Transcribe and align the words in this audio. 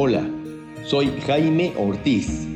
Hola, 0.00 0.24
soy 0.84 1.10
Jaime 1.26 1.72
Ortiz. 1.76 2.46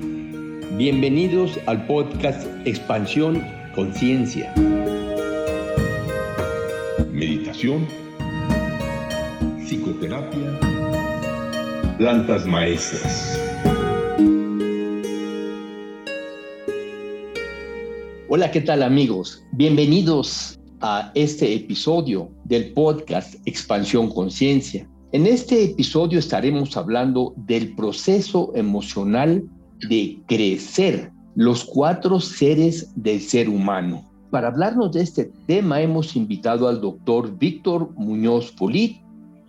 Bienvenidos 0.77 1.59
al 1.67 1.85
podcast 1.89 2.47
Expansión 2.65 3.45
Conciencia. 3.75 4.55
Meditación, 7.11 7.85
psicoterapia, 9.67 10.61
plantas 11.99 12.47
maestras. 12.47 13.37
Hola, 18.29 18.53
¿qué 18.53 18.61
tal 18.61 18.85
amigos? 18.85 19.43
Bienvenidos 19.51 20.61
a 20.81 21.11
este 21.17 21.53
episodio 21.57 22.31
del 22.45 22.73
podcast 22.73 23.35
Expansión 23.47 24.11
Conciencia. 24.11 24.89
En 25.13 25.27
este 25.27 25.63
episodio 25.63 26.19
estaremos 26.19 26.75
hablando 26.75 27.35
del 27.37 27.75
proceso 27.75 28.51
emocional 28.55 29.45
de 29.87 30.19
crecer, 30.27 31.13
los 31.35 31.67
cuatro 31.67 32.19
seres 32.19 32.91
del 32.97 33.21
ser 33.21 33.51
humano. 33.51 34.11
Para 34.31 34.49
hablarnos 34.49 34.93
de 34.93 35.03
este 35.03 35.31
tema 35.47 35.83
hemos 35.83 36.17
invitado 36.17 36.67
al 36.67 36.81
doctor 36.81 37.37
Víctor 37.37 37.93
Muñoz 37.95 38.53
Polit, 38.53 39.03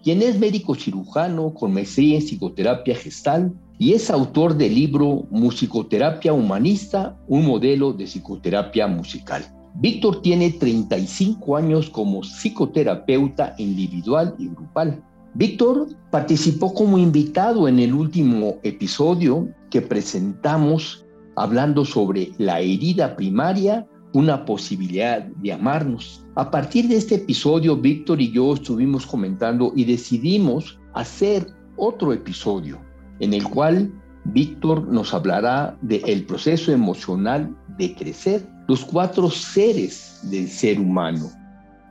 quien 0.04 0.22
es 0.22 0.38
médico 0.38 0.76
cirujano 0.76 1.54
con 1.54 1.74
maestría 1.74 2.18
en 2.18 2.24
psicoterapia 2.24 2.96
gestal 2.96 3.54
y 3.80 3.94
es 3.94 4.10
autor 4.10 4.58
del 4.58 4.76
libro 4.76 5.28
Musicoterapia 5.32 6.34
Humanista, 6.34 7.18
un 7.30 7.46
modelo 7.46 7.94
de 7.94 8.04
psicoterapia 8.04 8.86
musical. 8.88 9.46
Víctor 9.76 10.22
tiene 10.22 10.52
35 10.52 11.56
años 11.56 11.90
como 11.90 12.22
psicoterapeuta 12.22 13.56
individual 13.58 14.36
y 14.38 14.50
grupal 14.50 15.02
Víctor 15.36 15.88
participó 16.12 16.74
como 16.76 17.00
invitado 17.00 17.68
en 17.68 17.80
el 17.80 17.94
último 17.94 18.60
episodio 18.62 19.50
que 19.72 19.82
presentamos 19.82 21.06
hablando 21.36 21.84
sobre 21.86 22.32
la 22.38 22.60
herida 22.60 23.16
primaria, 23.16 23.88
una 24.14 24.46
posibilidad 24.46 25.24
de 25.24 25.54
amarnos. 25.54 26.24
A 26.36 26.52
partir 26.52 26.88
de 26.88 26.98
este 26.98 27.16
episodio, 27.16 27.76
Víctor 27.76 28.22
y 28.22 28.32
yo 28.32 28.54
estuvimos 28.54 29.08
comentando 29.08 29.74
y 29.76 29.86
decidimos 29.86 30.80
hacer 30.94 31.48
otro 31.78 32.14
episodio 32.14 32.80
en 33.20 33.34
el 33.34 33.44
cual 33.44 33.92
Víctor 34.26 34.88
nos 34.88 35.16
hablará 35.16 35.76
del 35.82 36.26
proceso 36.26 36.72
emocional 36.72 37.56
de 37.80 37.96
crecer, 37.96 38.48
los 38.68 38.86
cuatro 38.86 39.32
seres 39.32 40.20
del 40.30 40.48
ser 40.48 40.80
humano. 40.80 41.32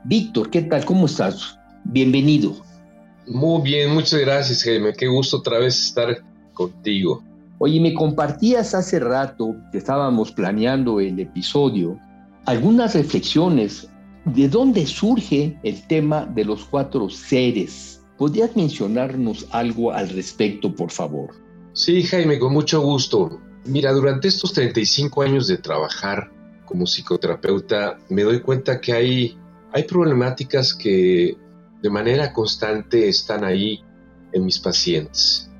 Víctor, 0.05 0.49
¿qué 0.49 0.61
tal? 0.61 0.85
¿Cómo 0.85 1.07
estás? 1.07 1.59
Bienvenido. 1.83 2.55
Muy 3.27 3.61
bien, 3.61 3.93
muchas 3.93 4.19
gracias, 4.19 4.63
Jaime. 4.63 4.93
Qué 4.93 5.07
gusto 5.07 5.37
otra 5.37 5.59
vez 5.59 5.79
estar 5.79 6.23
contigo. 6.53 7.23
Oye, 7.59 7.79
me 7.79 7.93
compartías 7.93 8.73
hace 8.75 8.99
rato 8.99 9.55
que 9.71 9.77
estábamos 9.77 10.31
planeando 10.31 10.99
el 10.99 11.19
episodio 11.19 11.97
algunas 12.45 12.93
reflexiones 12.93 13.87
de 14.25 14.49
dónde 14.49 14.85
surge 14.85 15.57
el 15.63 15.87
tema 15.87 16.25
de 16.25 16.45
los 16.45 16.65
cuatro 16.65 17.09
seres. 17.09 18.01
¿Podrías 18.17 18.55
mencionarnos 18.55 19.47
algo 19.51 19.91
al 19.91 20.09
respecto, 20.09 20.73
por 20.73 20.91
favor? 20.91 21.29
Sí, 21.73 22.03
Jaime, 22.03 22.39
con 22.39 22.53
mucho 22.53 22.81
gusto. 22.81 23.39
Mira, 23.65 23.91
durante 23.91 24.27
estos 24.27 24.53
35 24.53 25.21
años 25.21 25.47
de 25.47 25.57
trabajar 25.57 26.31
como 26.65 26.85
psicoterapeuta, 26.85 27.97
me 28.09 28.23
doy 28.23 28.41
cuenta 28.41 28.79
que 28.79 28.93
hay, 28.93 29.37
hay 29.71 29.83
problemáticas 29.83 30.73
que 30.73 31.37
de 31.83 31.89
manera 31.89 32.31
constante 32.31 33.09
están 33.09 33.43
ahí 33.43 33.83
en 34.31 34.45
mis 34.45 34.57
pacientes. 34.57 35.51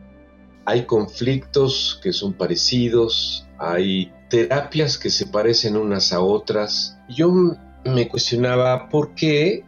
Hay 0.65 0.85
conflictos 0.85 1.99
que 2.01 2.13
son 2.13 2.31
parecidos, 2.31 3.45
hay 3.59 4.09
terapias 4.29 4.97
que 4.97 5.09
se 5.09 5.27
parecen 5.27 5.75
unas 5.75 6.13
a 6.13 6.21
otras. 6.21 6.97
Yo 7.09 7.29
me 7.83 8.07
cuestionaba 8.07 8.87
por 8.87 9.13
qué 9.13 9.65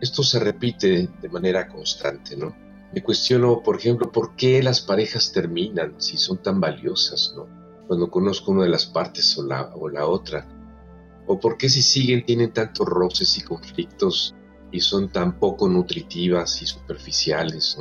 esto 0.00 0.22
se 0.22 0.40
repite 0.40 1.10
de 1.20 1.28
manera 1.28 1.68
constante, 1.68 2.34
¿no? 2.34 2.56
Me 2.94 3.02
cuestiono, 3.02 3.62
por 3.62 3.76
ejemplo, 3.76 4.10
por 4.10 4.34
qué 4.34 4.62
las 4.62 4.80
parejas 4.80 5.32
terminan 5.32 5.96
si 5.98 6.16
son 6.16 6.38
tan 6.38 6.60
valiosas, 6.60 7.34
¿no? 7.36 7.46
Cuando 7.86 8.10
conozco 8.10 8.52
una 8.52 8.64
de 8.64 8.70
las 8.70 8.86
partes 8.86 9.36
o 9.36 9.44
la, 9.44 9.74
o 9.74 9.90
la 9.90 10.06
otra. 10.06 10.48
O 11.26 11.38
por 11.38 11.58
qué 11.58 11.68
si 11.68 11.82
siguen 11.82 12.24
tienen 12.24 12.54
tantos 12.54 12.88
roces 12.88 13.36
y 13.36 13.42
conflictos 13.42 14.34
y 14.72 14.80
son 14.80 15.08
tan 15.08 15.38
poco 15.38 15.68
nutritivas 15.68 16.62
y 16.62 16.66
superficiales. 16.66 17.76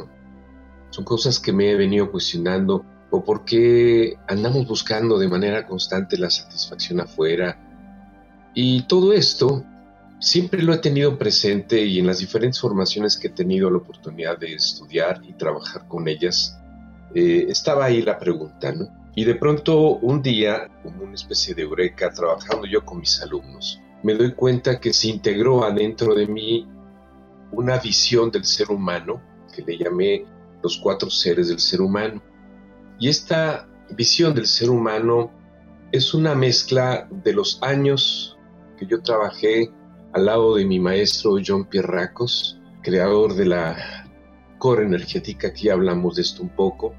Son 0.90 1.06
cosas 1.06 1.40
que 1.40 1.54
me 1.54 1.72
he 1.72 1.76
venido 1.76 2.12
cuestionando 2.12 2.86
o 3.12 3.24
por 3.24 3.46
qué 3.46 4.18
andamos 4.28 4.68
buscando 4.68 5.18
de 5.18 5.28
manera 5.28 5.66
constante 5.66 6.18
la 6.18 6.30
satisfacción 6.30 7.00
afuera. 7.00 7.58
Y 8.54 8.84
todo 8.84 9.14
esto 9.14 9.64
siempre 10.20 10.62
lo 10.62 10.74
he 10.74 10.78
tenido 10.80 11.18
presente 11.18 11.84
y 11.84 12.00
en 12.00 12.08
las 12.08 12.20
diferentes 12.20 12.60
formaciones 12.60 13.18
que 13.18 13.28
he 13.28 13.32
tenido 13.32 13.70
la 13.70 13.78
oportunidad 13.78 14.38
de 14.38 14.54
estudiar 14.54 15.22
y 15.24 15.34
trabajar 15.34 15.88
con 15.88 16.08
ellas, 16.08 16.58
eh, 17.16 17.46
estaba 17.50 17.86
ahí 17.86 18.02
la 18.02 18.20
pregunta, 18.20 18.72
¿no? 18.72 18.88
Y 19.16 19.26
de 19.26 19.36
pronto 19.36 19.98
un 19.98 20.22
día, 20.22 20.70
como 20.84 21.04
una 21.04 21.16
especie 21.16 21.56
de 21.56 21.64
eureka, 21.64 22.12
trabajando 22.12 22.66
yo 22.68 22.86
con 22.86 23.00
mis 23.00 23.22
alumnos, 23.22 23.80
me 24.04 24.14
doy 24.14 24.34
cuenta 24.34 24.80
que 24.80 24.94
se 24.94 25.10
integró 25.10 25.64
adentro 25.64 26.14
de 26.14 26.28
mí 26.28 26.68
una 27.52 27.78
visión 27.78 28.32
del 28.32 28.46
ser 28.46 28.70
humano 28.70 29.22
que 29.54 29.62
le 29.64 29.78
llamé 29.78 30.26
los 30.62 30.78
cuatro 30.78 31.10
seres 31.10 31.48
del 31.48 31.60
ser 31.60 31.82
humano. 31.82 32.22
Y 33.00 33.10
esta 33.10 33.68
visión 33.92 34.34
del 34.36 34.46
ser 34.46 34.70
humano 34.70 35.32
es 35.92 36.14
una 36.14 36.36
mezcla 36.36 37.08
de 37.10 37.34
los 37.34 37.60
años 37.62 38.38
que 38.78 38.86
yo 38.86 39.02
trabajé 39.02 39.72
al 40.14 40.26
lado 40.26 40.56
de 40.56 40.66
mi 40.66 40.80
maestro 40.80 41.38
John 41.46 41.66
Pierracos, 41.66 42.60
creador 42.82 43.36
de 43.36 43.46
la 43.46 44.06
core 44.58 44.86
energética, 44.86 45.50
aquí 45.50 45.70
hablamos 45.70 46.16
de 46.16 46.22
esto 46.22 46.44
un 46.44 46.50
poco, 46.50 46.94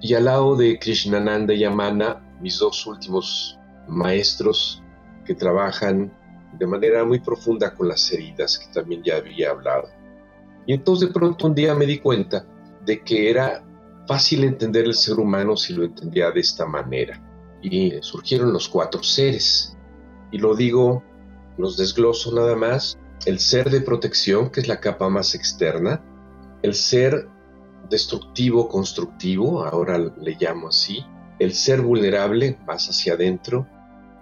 y 0.00 0.14
al 0.14 0.26
lado 0.26 0.56
de 0.56 0.78
Krishnananda 0.78 1.54
Yamana, 1.54 2.36
mis 2.40 2.58
dos 2.58 2.86
últimos 2.86 3.58
maestros 3.88 4.82
que 5.24 5.34
trabajan 5.34 6.12
de 6.58 6.66
manera 6.66 7.04
muy 7.04 7.20
profunda 7.20 7.74
con 7.74 7.88
las 7.88 8.10
heridas 8.12 8.58
que 8.58 8.72
también 8.72 9.02
ya 9.02 9.16
había 9.16 9.50
hablado. 9.50 9.88
Y 10.66 10.72
entonces 10.72 11.08
de 11.08 11.14
pronto 11.14 11.46
un 11.46 11.54
día 11.54 11.74
me 11.74 11.86
di 11.86 11.98
cuenta 11.98 12.46
de 12.84 13.02
que 13.02 13.30
era 13.30 13.64
fácil 14.06 14.44
entender 14.44 14.84
el 14.84 14.94
ser 14.94 15.18
humano 15.18 15.56
si 15.56 15.74
lo 15.74 15.84
entendía 15.84 16.30
de 16.30 16.40
esta 16.40 16.66
manera. 16.66 17.20
Y 17.62 17.92
surgieron 18.00 18.52
los 18.52 18.68
cuatro 18.68 19.02
seres. 19.02 19.76
Y 20.30 20.38
lo 20.38 20.54
digo, 20.54 21.02
los 21.56 21.76
desgloso 21.76 22.34
nada 22.34 22.56
más. 22.56 22.98
El 23.26 23.38
ser 23.38 23.70
de 23.70 23.80
protección, 23.80 24.50
que 24.50 24.60
es 24.60 24.68
la 24.68 24.80
capa 24.80 25.08
más 25.08 25.34
externa. 25.34 26.02
El 26.62 26.74
ser 26.74 27.28
destructivo, 27.88 28.68
constructivo, 28.68 29.64
ahora 29.64 29.98
le 29.98 30.36
llamo 30.38 30.68
así. 30.68 31.04
El 31.38 31.54
ser 31.54 31.80
vulnerable, 31.80 32.58
más 32.66 32.88
hacia 32.88 33.14
adentro 33.14 33.66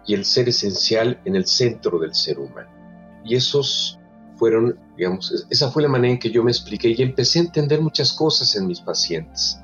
y 0.07 0.15
el 0.15 0.25
ser 0.25 0.49
esencial 0.49 1.21
en 1.25 1.37
el 1.37 1.47
centro 1.47 1.99
del 1.99 2.15
ser 2.15 2.39
humano. 2.39 2.69
Y 3.25 3.37
esos 3.37 3.99
fueron, 4.37 4.79
digamos, 4.97 5.47
esa 5.51 5.71
fue 5.71 5.83
la 5.83 5.89
manera 5.89 6.15
en 6.15 6.19
que 6.19 6.31
yo 6.31 6.43
me 6.43 6.51
expliqué 6.51 6.95
y 6.97 7.03
empecé 7.03 7.39
a 7.39 7.43
entender 7.43 7.81
muchas 7.81 8.13
cosas 8.13 8.57
en 8.57 8.67
mis 8.67 8.81
pacientes. 8.81 9.59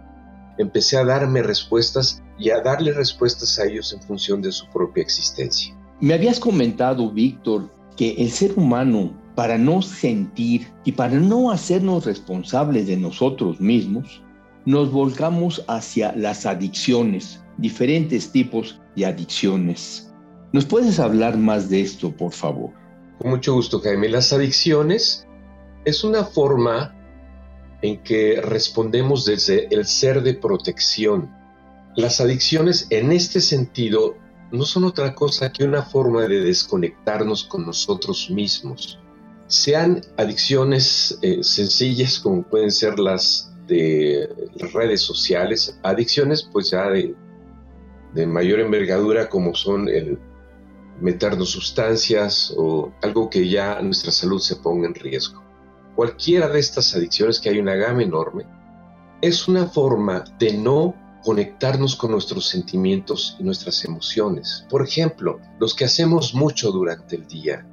Empecé 0.57 0.97
a 0.97 1.05
darme 1.05 1.43
respuestas 1.43 2.23
y 2.39 2.51
a 2.51 2.61
darle 2.61 2.93
respuestas 2.93 3.59
a 3.59 3.65
ellos 3.65 3.93
en 3.93 4.01
función 4.03 4.41
de 4.41 4.53
su 4.53 4.69
propia 4.71 5.03
existencia. 5.03 5.77
Me 6.01 6.15
habías 6.15 6.39
comentado, 6.39 7.11
Víctor, 7.11 7.73
que 7.97 8.13
el 8.19 8.31
ser 8.31 8.53
humano, 8.57 9.13
para 9.35 9.59
no 9.59 9.83
sentir 9.83 10.69
y 10.85 10.93
para 10.93 11.15
no 11.15 11.51
hacernos 11.51 12.07
responsables 12.07 12.87
de 12.87 12.97
nosotros 12.97 13.61
mismos, 13.61 14.23
nos 14.65 14.93
volcamos 14.93 15.65
hacia 15.67 16.13
las 16.15 16.47
adicciones, 16.47 17.41
diferentes 17.57 18.31
tipos 18.31 18.81
de 18.95 19.07
adicciones. 19.07 20.08
¿Nos 20.51 20.65
puedes 20.65 20.99
hablar 20.99 21.37
más 21.37 21.69
de 21.69 21.83
esto, 21.83 22.11
por 22.11 22.33
favor? 22.33 22.71
Con 23.19 23.31
mucho 23.31 23.53
gusto, 23.53 23.81
Jaime. 23.81 24.09
Las 24.09 24.33
adicciones 24.33 25.27
es 25.85 26.05
una 26.05 26.25
forma 26.25 26.95
en 27.83 28.03
que 28.03 28.41
respondemos 28.41 29.27
desde 29.27 29.67
el 29.75 29.85
ser 29.85 30.23
de 30.23 30.33
protección. 30.33 31.31
Las 31.97 32.23
adicciones 32.23 32.87
en 32.89 33.13
este 33.13 33.43
sentido 33.43 34.17
no 34.51 34.65
son 34.65 34.85
otra 34.85 35.15
cosa 35.15 35.53
que 35.53 35.65
una 35.65 35.83
forma 35.83 36.23
de 36.23 36.41
desconectarnos 36.41 37.45
con 37.45 37.67
nosotros 37.67 38.31
mismos. 38.31 38.99
Sean 39.49 40.01
adicciones 40.17 41.19
eh, 41.21 41.43
sencillas 41.43 42.19
como 42.21 42.43
pueden 42.43 42.71
ser 42.71 42.99
las 42.99 43.53
de 43.67 44.31
redes 44.73 45.03
sociales, 45.03 45.79
adicciones 45.83 46.49
pues 46.51 46.71
ya 46.71 46.89
de 46.89 48.27
mayor 48.27 48.61
envergadura 48.61 49.29
como 49.29 49.55
son 49.55 49.91
el 49.91 50.19
meternos 51.01 51.51
sustancias 51.51 52.53
o 52.57 52.93
algo 53.03 53.31
que 53.31 53.49
ya 53.49 53.81
nuestra 53.83 54.11
salud 54.11 54.41
se 54.41 54.57
ponga 54.57 54.87
en 54.87 54.95
riesgo. 54.95 55.43
Cualquiera 55.95 56.49
de 56.49 56.61
estas 56.61 56.95
adicciones, 56.95 57.41
que 57.41 57.51
hay 57.51 57.59
una 57.59 57.75
gama 57.75 58.03
enorme, 58.03 58.47
es 59.21 59.49
una 59.49 59.67
forma 59.67 60.25
de 60.39 60.53
no 60.53 60.95
conectarnos 61.25 61.97
con 61.97 62.13
nuestros 62.13 62.47
sentimientos 62.47 63.37
y 63.41 63.43
nuestras 63.43 63.85
emociones. 63.85 64.65
Por 64.71 64.85
ejemplo, 64.85 65.41
los 65.59 65.75
que 65.75 65.85
hacemos 65.85 66.35
mucho 66.35 66.71
durante 66.71 67.17
el 67.17 67.27
día, 67.27 67.67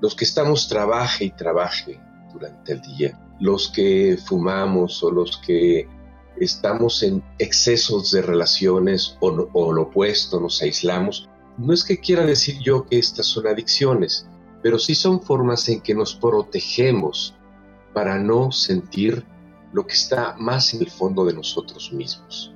los 0.00 0.14
que 0.14 0.24
estamos 0.24 0.68
trabaje 0.68 1.24
y 1.24 1.30
trabaje 1.30 1.98
durante 2.32 2.72
el 2.72 2.82
día, 2.82 3.18
los 3.40 3.68
que 3.68 4.18
fumamos 4.22 5.02
o 5.02 5.10
los 5.10 5.38
que 5.38 5.88
estamos 6.38 7.02
en 7.02 7.22
excesos 7.38 8.10
de 8.10 8.22
relaciones 8.22 9.16
o, 9.20 9.30
lo 9.30 9.82
opuesto, 9.82 10.38
nos 10.40 10.60
aislamos, 10.62 11.29
no 11.60 11.74
es 11.74 11.84
que 11.84 11.98
quiera 11.98 12.24
decir 12.24 12.58
yo 12.60 12.86
que 12.86 12.98
estas 12.98 13.26
son 13.26 13.46
adicciones, 13.46 14.26
pero 14.62 14.78
sí 14.78 14.94
son 14.94 15.22
formas 15.22 15.68
en 15.68 15.80
que 15.80 15.94
nos 15.94 16.14
protegemos 16.14 17.34
para 17.92 18.18
no 18.18 18.50
sentir 18.50 19.24
lo 19.72 19.86
que 19.86 19.94
está 19.94 20.34
más 20.38 20.74
en 20.74 20.80
el 20.80 20.90
fondo 20.90 21.24
de 21.24 21.34
nosotros 21.34 21.92
mismos. 21.92 22.54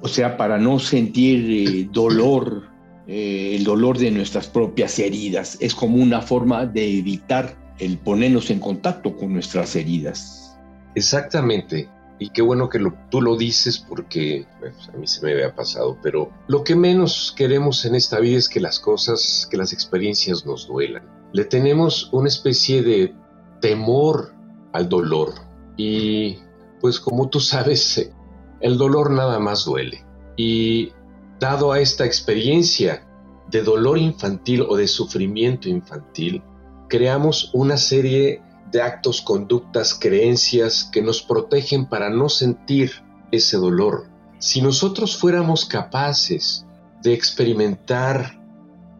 O 0.00 0.08
sea, 0.08 0.36
para 0.36 0.58
no 0.58 0.78
sentir 0.78 1.68
eh, 1.68 1.88
dolor, 1.92 2.68
eh, 3.06 3.56
el 3.56 3.64
dolor 3.64 3.98
de 3.98 4.10
nuestras 4.10 4.46
propias 4.46 4.98
heridas. 4.98 5.56
Es 5.60 5.74
como 5.74 5.96
una 5.96 6.20
forma 6.20 6.66
de 6.66 6.98
evitar 6.98 7.56
el 7.78 7.98
ponernos 7.98 8.50
en 8.50 8.60
contacto 8.60 9.16
con 9.16 9.32
nuestras 9.32 9.76
heridas. 9.76 10.58
Exactamente. 10.94 11.88
Y 12.22 12.30
qué 12.30 12.40
bueno 12.40 12.68
que 12.68 12.78
tú 13.10 13.20
lo 13.20 13.36
dices 13.36 13.80
porque 13.80 14.46
a 14.94 14.96
mí 14.96 15.08
se 15.08 15.26
me 15.26 15.32
había 15.32 15.56
pasado, 15.56 15.98
pero 16.00 16.30
lo 16.46 16.62
que 16.62 16.76
menos 16.76 17.34
queremos 17.36 17.84
en 17.84 17.96
esta 17.96 18.20
vida 18.20 18.38
es 18.38 18.48
que 18.48 18.60
las 18.60 18.78
cosas, 18.78 19.48
que 19.50 19.56
las 19.56 19.72
experiencias 19.72 20.46
nos 20.46 20.68
duelan. 20.68 21.02
Le 21.32 21.44
tenemos 21.44 22.10
una 22.12 22.28
especie 22.28 22.84
de 22.84 23.12
temor 23.60 24.32
al 24.72 24.88
dolor. 24.88 25.34
Y 25.76 26.38
pues 26.80 27.00
como 27.00 27.28
tú 27.28 27.40
sabes, 27.40 28.12
el 28.60 28.78
dolor 28.78 29.10
nada 29.10 29.40
más 29.40 29.64
duele. 29.64 30.04
Y 30.36 30.92
dado 31.40 31.72
a 31.72 31.80
esta 31.80 32.06
experiencia 32.06 33.04
de 33.50 33.64
dolor 33.64 33.98
infantil 33.98 34.62
o 34.68 34.76
de 34.76 34.86
sufrimiento 34.86 35.68
infantil, 35.68 36.40
creamos 36.88 37.50
una 37.52 37.76
serie 37.76 38.40
de 38.72 38.82
actos, 38.82 39.20
conductas, 39.20 39.94
creencias 39.94 40.88
que 40.90 41.02
nos 41.02 41.22
protegen 41.22 41.86
para 41.86 42.08
no 42.08 42.28
sentir 42.28 42.90
ese 43.30 43.58
dolor. 43.58 44.08
Si 44.38 44.62
nosotros 44.62 45.16
fuéramos 45.16 45.66
capaces 45.66 46.66
de 47.02 47.12
experimentar 47.12 48.40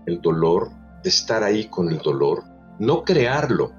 el 0.07 0.21
dolor, 0.21 0.71
de 1.03 1.09
estar 1.09 1.43
ahí 1.43 1.69
con 1.69 1.89
el 1.89 1.99
dolor, 1.99 2.45
no 2.79 3.03
crearlo, 3.03 3.73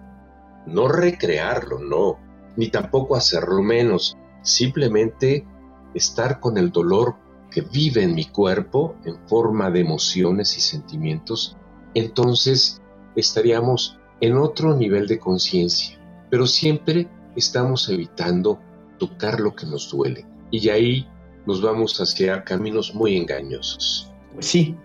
no 0.65 0.87
recrearlo, 0.87 1.79
no, 1.79 2.17
ni 2.57 2.69
tampoco 2.69 3.15
hacerlo 3.15 3.61
menos, 3.61 4.17
simplemente 4.41 5.45
estar 5.93 6.39
con 6.39 6.57
el 6.57 6.71
dolor 6.71 7.15
que 7.51 7.61
vive 7.61 8.03
en 8.03 8.15
mi 8.15 8.25
cuerpo 8.25 8.95
en 9.05 9.27
forma 9.27 9.69
de 9.69 9.81
emociones 9.81 10.57
y 10.57 10.61
sentimientos, 10.61 11.55
entonces 11.93 12.81
estaríamos 13.15 13.99
en 14.23 14.37
otro 14.37 14.73
nivel 14.73 15.05
de 15.05 15.19
conciencia, 15.19 15.99
pero 16.29 16.47
siempre 16.47 17.09
estamos 17.35 17.89
evitando 17.89 18.57
tocar 18.97 19.41
lo 19.41 19.53
que 19.53 19.65
nos 19.65 19.91
duele 19.91 20.25
y 20.49 20.69
ahí 20.69 21.05
nos 21.45 21.61
vamos 21.61 21.99
hacia 21.99 22.41
caminos 22.45 22.95
muy 22.95 23.17
engañosos. 23.17 24.09
Pues 24.33 24.45
sí, 24.45 24.77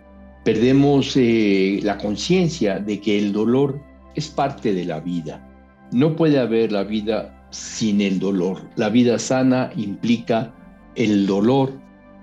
perdemos 0.45 1.13
eh, 1.15 1.79
la 1.85 1.99
conciencia 1.99 2.81
de 2.81 3.01
que 3.01 3.17
el 3.17 3.33
dolor 3.33 3.81
es 4.17 4.27
parte 4.27 4.75
de 4.75 4.85
la 4.85 4.99
vida. 4.99 5.49
No 5.93 6.17
puede 6.17 6.41
haber 6.41 6.73
la 6.73 6.83
vida 6.83 7.47
sin 7.51 8.01
el 8.01 8.19
dolor. 8.19 8.61
La 8.75 8.89
vida 8.89 9.21
sana 9.21 9.71
implica 9.77 10.53
el 10.97 11.29
dolor 11.29 11.73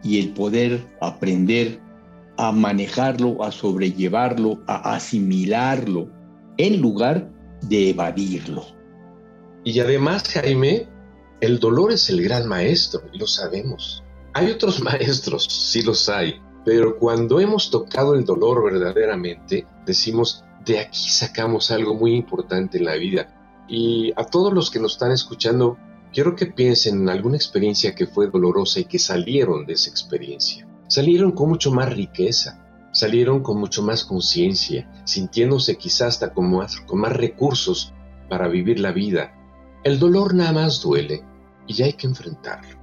y 0.03 0.19
el 0.19 0.33
poder 0.33 0.85
aprender 0.99 1.79
a 2.35 2.51
manejarlo, 2.51 3.41
a 3.41 3.53
sobrellevarlo, 3.53 4.59
a 4.67 4.95
asimilarlo, 4.95 6.09
en 6.57 6.81
lugar 6.81 7.31
de 7.61 7.89
evadirlo. 7.89 8.65
Y 9.63 9.79
además, 9.79 10.23
Jaime, 10.29 10.87
el 11.41 11.59
dolor 11.59 11.91
es 11.91 12.09
el 12.09 12.21
gran 12.21 12.47
maestro, 12.47 13.01
lo 13.13 13.27
sabemos. 13.27 14.03
Hay 14.33 14.51
otros 14.51 14.81
maestros, 14.83 15.45
sí 15.45 15.81
los 15.81 16.07
hay, 16.09 16.39
pero 16.63 16.97
cuando 16.97 17.39
hemos 17.39 17.69
tocado 17.69 18.15
el 18.15 18.25
dolor 18.25 18.71
verdaderamente, 18.71 19.67
decimos, 19.85 20.43
de 20.65 20.79
aquí 20.79 21.09
sacamos 21.09 21.71
algo 21.71 21.93
muy 21.93 22.15
importante 22.15 22.77
en 22.77 22.85
la 22.85 22.95
vida. 22.95 23.65
Y 23.67 24.13
a 24.15 24.25
todos 24.25 24.53
los 24.53 24.69
que 24.69 24.79
nos 24.79 24.93
están 24.93 25.11
escuchando, 25.11 25.77
quiero 26.13 26.35
que 26.35 26.47
piensen 26.47 27.01
en 27.01 27.09
alguna 27.09 27.37
experiencia 27.37 27.93
que 27.93 28.07
fue 28.07 28.29
dolorosa 28.29 28.79
y 28.79 28.85
que 28.85 28.99
salieron 28.99 29.65
de 29.65 29.73
esa 29.73 29.89
experiencia. 29.89 30.67
Salieron 30.87 31.31
con 31.31 31.49
mucho 31.49 31.71
más 31.71 31.93
riqueza, 31.93 32.64
salieron 32.95 33.41
con 33.41 33.59
mucho 33.59 33.83
más 33.83 34.05
conciencia, 34.05 34.89
sintiéndose 35.03 35.75
quizás 35.75 36.07
hasta 36.07 36.33
con 36.33 36.49
más, 36.49 36.79
con 36.79 37.01
más 37.01 37.11
recursos 37.11 37.93
para 38.29 38.47
vivir 38.47 38.79
la 38.79 38.93
vida. 38.93 39.33
El 39.83 39.99
dolor 39.99 40.33
nada 40.33 40.53
más 40.53 40.81
duele 40.81 41.21
y 41.67 41.83
hay 41.83 41.91
que 41.93 42.07
enfrentarlo. 42.07 42.77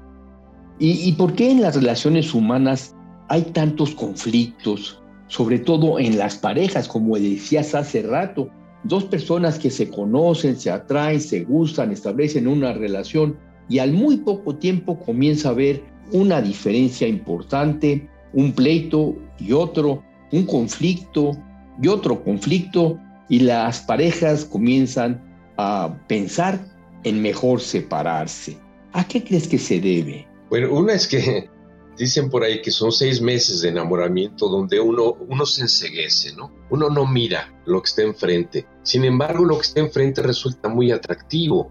¿Y, 0.79 1.09
¿Y 1.09 1.13
por 1.13 1.33
qué 1.33 1.51
en 1.51 1.63
las 1.63 1.77
relaciones 1.77 2.35
humanas 2.35 2.95
hay 3.29 3.43
tantos 3.43 3.95
conflictos, 3.95 5.01
sobre 5.29 5.59
todo 5.59 5.99
en 5.99 6.19
las 6.19 6.37
parejas, 6.37 6.89
como 6.89 7.17
decías 7.17 7.75
hace 7.75 8.03
rato? 8.03 8.51
Dos 8.85 9.05
personas 9.05 9.59
que 9.59 9.71
se 9.71 9.89
conocen, 9.89 10.59
se 10.59 10.71
atraen, 10.71 11.23
se 11.23 11.45
gustan, 11.45 11.91
establecen 11.91 12.47
una 12.47 12.75
relación 12.75 13.39
y 13.67 13.79
al 13.79 13.93
muy 13.93 14.19
poco 14.19 14.57
tiempo 14.57 14.99
comienza 14.99 15.49
a 15.49 15.53
haber 15.53 15.83
una 16.13 16.43
diferencia 16.43 17.09
importante 17.09 18.11
un 18.33 18.53
pleito 18.53 19.17
y 19.39 19.53
otro, 19.53 20.03
un 20.31 20.45
conflicto 20.47 21.33
y 21.81 21.89
otro 21.89 22.23
conflicto, 22.23 22.99
y 23.29 23.41
las 23.41 23.81
parejas 23.81 24.45
comienzan 24.45 25.23
a 25.57 25.97
pensar 26.07 26.61
en 27.05 27.23
mejor 27.23 27.61
separarse. 27.61 28.59
¿A 28.93 29.07
qué 29.07 29.25
crees 29.25 29.49
que 29.49 29.59
se 29.59 29.81
debe? 29.81 30.27
Bueno, 30.51 30.73
una 30.75 30.93
es 30.93 31.07
que 31.07 31.49
dicen 31.99 32.29
por 32.29 32.43
ahí 32.43 32.61
que 32.61 32.71
son 32.71 32.93
seis 32.93 33.21
meses 33.21 33.63
de 33.63 33.71
enamoramiento 33.71 34.49
donde 34.49 34.81
uno, 34.81 35.17
uno 35.29 35.47
se 35.47 35.63
enseguece, 35.63 36.35
¿no? 36.37 36.53
Uno 36.71 36.91
no 36.91 37.07
mira 37.07 37.53
lo 37.65 37.81
que 37.81 37.89
está 37.89 38.03
enfrente. 38.03 38.67
Sin 38.83 39.05
embargo, 39.05 39.45
lo 39.45 39.57
que 39.57 39.63
está 39.63 39.81
enfrente 39.81 40.23
resulta 40.23 40.69
muy 40.69 40.91
atractivo 40.91 41.71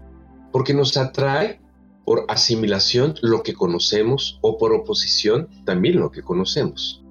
porque 0.50 0.74
nos 0.74 0.96
atrae 0.96 1.60
por 2.04 2.24
asimilación 2.28 3.14
lo 3.22 3.42
que 3.42 3.54
conocemos 3.54 4.38
o 4.40 4.58
por 4.58 4.72
oposición 4.72 5.48
también 5.64 6.00
lo 6.00 6.10
que 6.10 6.22
conocemos. 6.22 7.02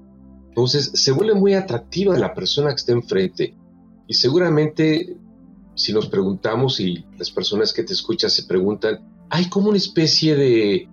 Entonces 0.50 0.92
se 0.94 1.12
vuelve 1.12 1.34
muy 1.34 1.54
atractiva 1.54 2.18
la 2.18 2.34
persona 2.34 2.70
que 2.70 2.76
está 2.76 2.92
enfrente 2.92 3.56
y 4.08 4.14
seguramente 4.14 5.18
si 5.76 5.94
nos 5.94 6.08
preguntamos 6.08 6.80
y 6.80 7.06
las 7.18 7.32
personas 7.32 7.74
que 7.74 7.84
te 7.84 7.94
escuchan 7.94 8.30
se 8.30 8.44
preguntan, 8.44 9.00
hay 9.30 9.50
como 9.50 9.70
una 9.70 9.78
especie 9.78 10.36
de, 10.36 10.88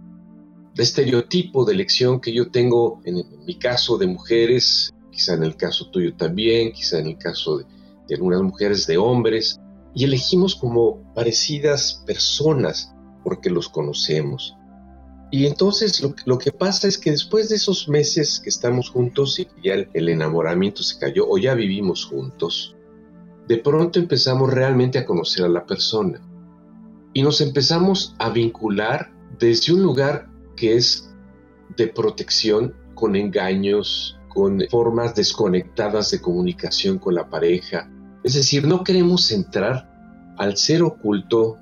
estereotipo 0.76 1.64
de 1.64 1.74
elección 1.74 2.20
que 2.20 2.32
yo 2.32 2.52
tengo 2.52 3.00
en, 3.04 3.24
mi 3.44 3.58
caso 3.58 3.98
de 3.98 4.06
mujeres, 4.06 4.94
quizá 5.10 5.34
en 5.34 5.42
el 5.42 5.56
caso 5.56 5.90
tuyo 5.90 6.14
también, 6.14 6.70
quizá 6.70 7.00
en 7.00 7.08
el 7.08 7.18
caso 7.18 7.58
de, 7.58 7.64
de 8.06 8.14
algunas 8.14 8.42
mujeres 8.42 8.86
de 8.86 8.96
hombres, 8.96 9.58
y 9.92 10.04
elegimos 10.04 10.54
como 10.54 11.12
parecidas 11.14 12.04
personas 12.06 12.94
porque 13.22 13.50
los 13.50 13.68
conocemos. 13.68 14.56
Y 15.30 15.46
entonces 15.46 16.02
lo, 16.24 16.38
que 16.38 16.52
pasa 16.52 16.88
es 16.88 16.96
que 16.96 17.10
después 17.10 17.50
de 17.50 17.56
esos 17.56 17.88
meses 17.88 18.40
que 18.40 18.48
estamos 18.48 18.88
juntos 18.88 19.38
y 19.38 19.46
ya 19.62 19.74
el, 19.74 20.08
enamoramiento 20.08 20.82
se 20.82 20.98
cayó 20.98 21.28
o 21.28 21.36
ya 21.36 21.54
vivimos 21.54 22.06
juntos, 22.06 22.74
de 23.46 23.58
pronto 23.58 23.98
empezamos 23.98 24.52
realmente 24.52 24.98
a 24.98 25.04
conocer 25.04 25.44
a 25.44 25.48
la 25.48 25.66
persona 25.66 26.20
y 27.12 27.22
nos 27.22 27.40
empezamos 27.42 28.14
a 28.18 28.30
vincular 28.30 29.12
desde 29.38 29.74
un 29.74 29.82
lugar 29.82 30.28
que 30.56 30.76
es 30.76 31.10
de 31.76 31.88
protección 31.88 32.74
con 32.94 33.14
engaños, 33.14 34.18
con 34.28 34.62
formas 34.70 35.14
desconectadas 35.14 36.10
de 36.10 36.20
comunicación 36.20 36.98
con 36.98 37.14
la 37.14 37.28
pareja. 37.28 37.90
Es 38.24 38.34
decir, 38.34 38.66
no 38.66 38.82
queremos 38.82 39.30
entrar 39.30 40.34
al 40.38 40.56
ser 40.56 40.82
oculto 40.82 41.58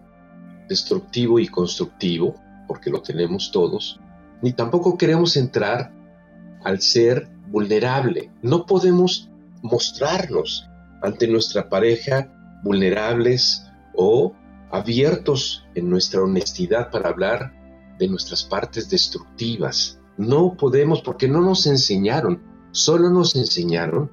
destructivo 0.69 1.39
y 1.39 1.49
constructivo, 1.49 2.35
porque 2.67 2.91
lo 2.91 3.01
tenemos 3.03 3.51
todos, 3.53 4.01
ni 4.43 4.53
tampoco 4.53 4.99
queremos 4.99 5.37
entrar 5.37 5.93
al 6.65 6.81
ser 6.81 7.29
vulnerable. 7.49 8.31
No 8.43 8.67
podemos 8.67 9.31
mostrarnos 9.63 10.69
ante 11.03 11.29
nuestra 11.29 11.69
pareja 11.69 12.33
vulnerables 12.63 13.65
o 13.95 14.35
abiertos 14.71 15.65
en 15.75 15.89
nuestra 15.89 16.23
honestidad 16.23 16.91
para 16.91 17.11
hablar 17.11 17.53
de 17.99 18.09
nuestras 18.09 18.43
partes 18.43 18.91
destructivas. 18.91 20.01
No 20.17 20.55
podemos 20.55 21.03
porque 21.03 21.29
no 21.29 21.41
nos 21.41 21.67
enseñaron, 21.67 22.43
solo 22.73 23.11
nos 23.11 23.37
enseñaron 23.37 24.11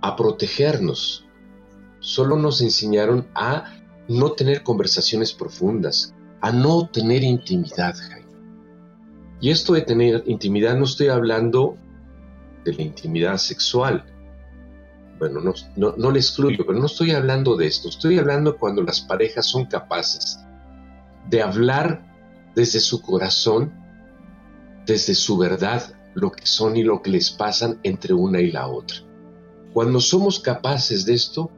a 0.00 0.16
protegernos, 0.16 1.26
solo 2.00 2.36
nos 2.36 2.60
enseñaron 2.62 3.28
a 3.34 3.64
no 4.08 4.32
tener 4.32 4.62
conversaciones 4.62 5.32
profundas, 5.32 6.14
a 6.40 6.50
no 6.52 6.88
tener 6.88 7.22
intimidad, 7.22 7.94
Jaime. 7.94 8.22
Y 9.40 9.50
esto 9.50 9.74
de 9.74 9.82
tener 9.82 10.22
intimidad 10.26 10.76
no 10.76 10.84
estoy 10.84 11.08
hablando 11.08 11.76
de 12.64 12.74
la 12.74 12.82
intimidad 12.82 13.36
sexual. 13.38 14.04
Bueno, 15.18 15.40
no, 15.40 15.52
no, 15.76 15.94
no 15.96 16.10
le 16.10 16.18
excluyo, 16.18 16.64
pero 16.66 16.78
no 16.78 16.86
estoy 16.86 17.12
hablando 17.12 17.56
de 17.56 17.66
esto. 17.66 17.88
Estoy 17.88 18.18
hablando 18.18 18.56
cuando 18.56 18.82
las 18.82 19.00
parejas 19.00 19.46
son 19.46 19.66
capaces 19.66 20.38
de 21.28 21.42
hablar 21.42 22.04
desde 22.54 22.80
su 22.80 23.02
corazón, 23.02 23.72
desde 24.86 25.14
su 25.14 25.38
verdad, 25.38 25.94
lo 26.14 26.30
que 26.30 26.46
son 26.46 26.76
y 26.76 26.82
lo 26.82 27.02
que 27.02 27.10
les 27.10 27.30
pasan 27.30 27.78
entre 27.82 28.14
una 28.14 28.40
y 28.40 28.50
la 28.50 28.66
otra. 28.68 28.98
Cuando 29.72 30.00
somos 30.00 30.40
capaces 30.40 31.06
de 31.06 31.14
esto, 31.14 31.50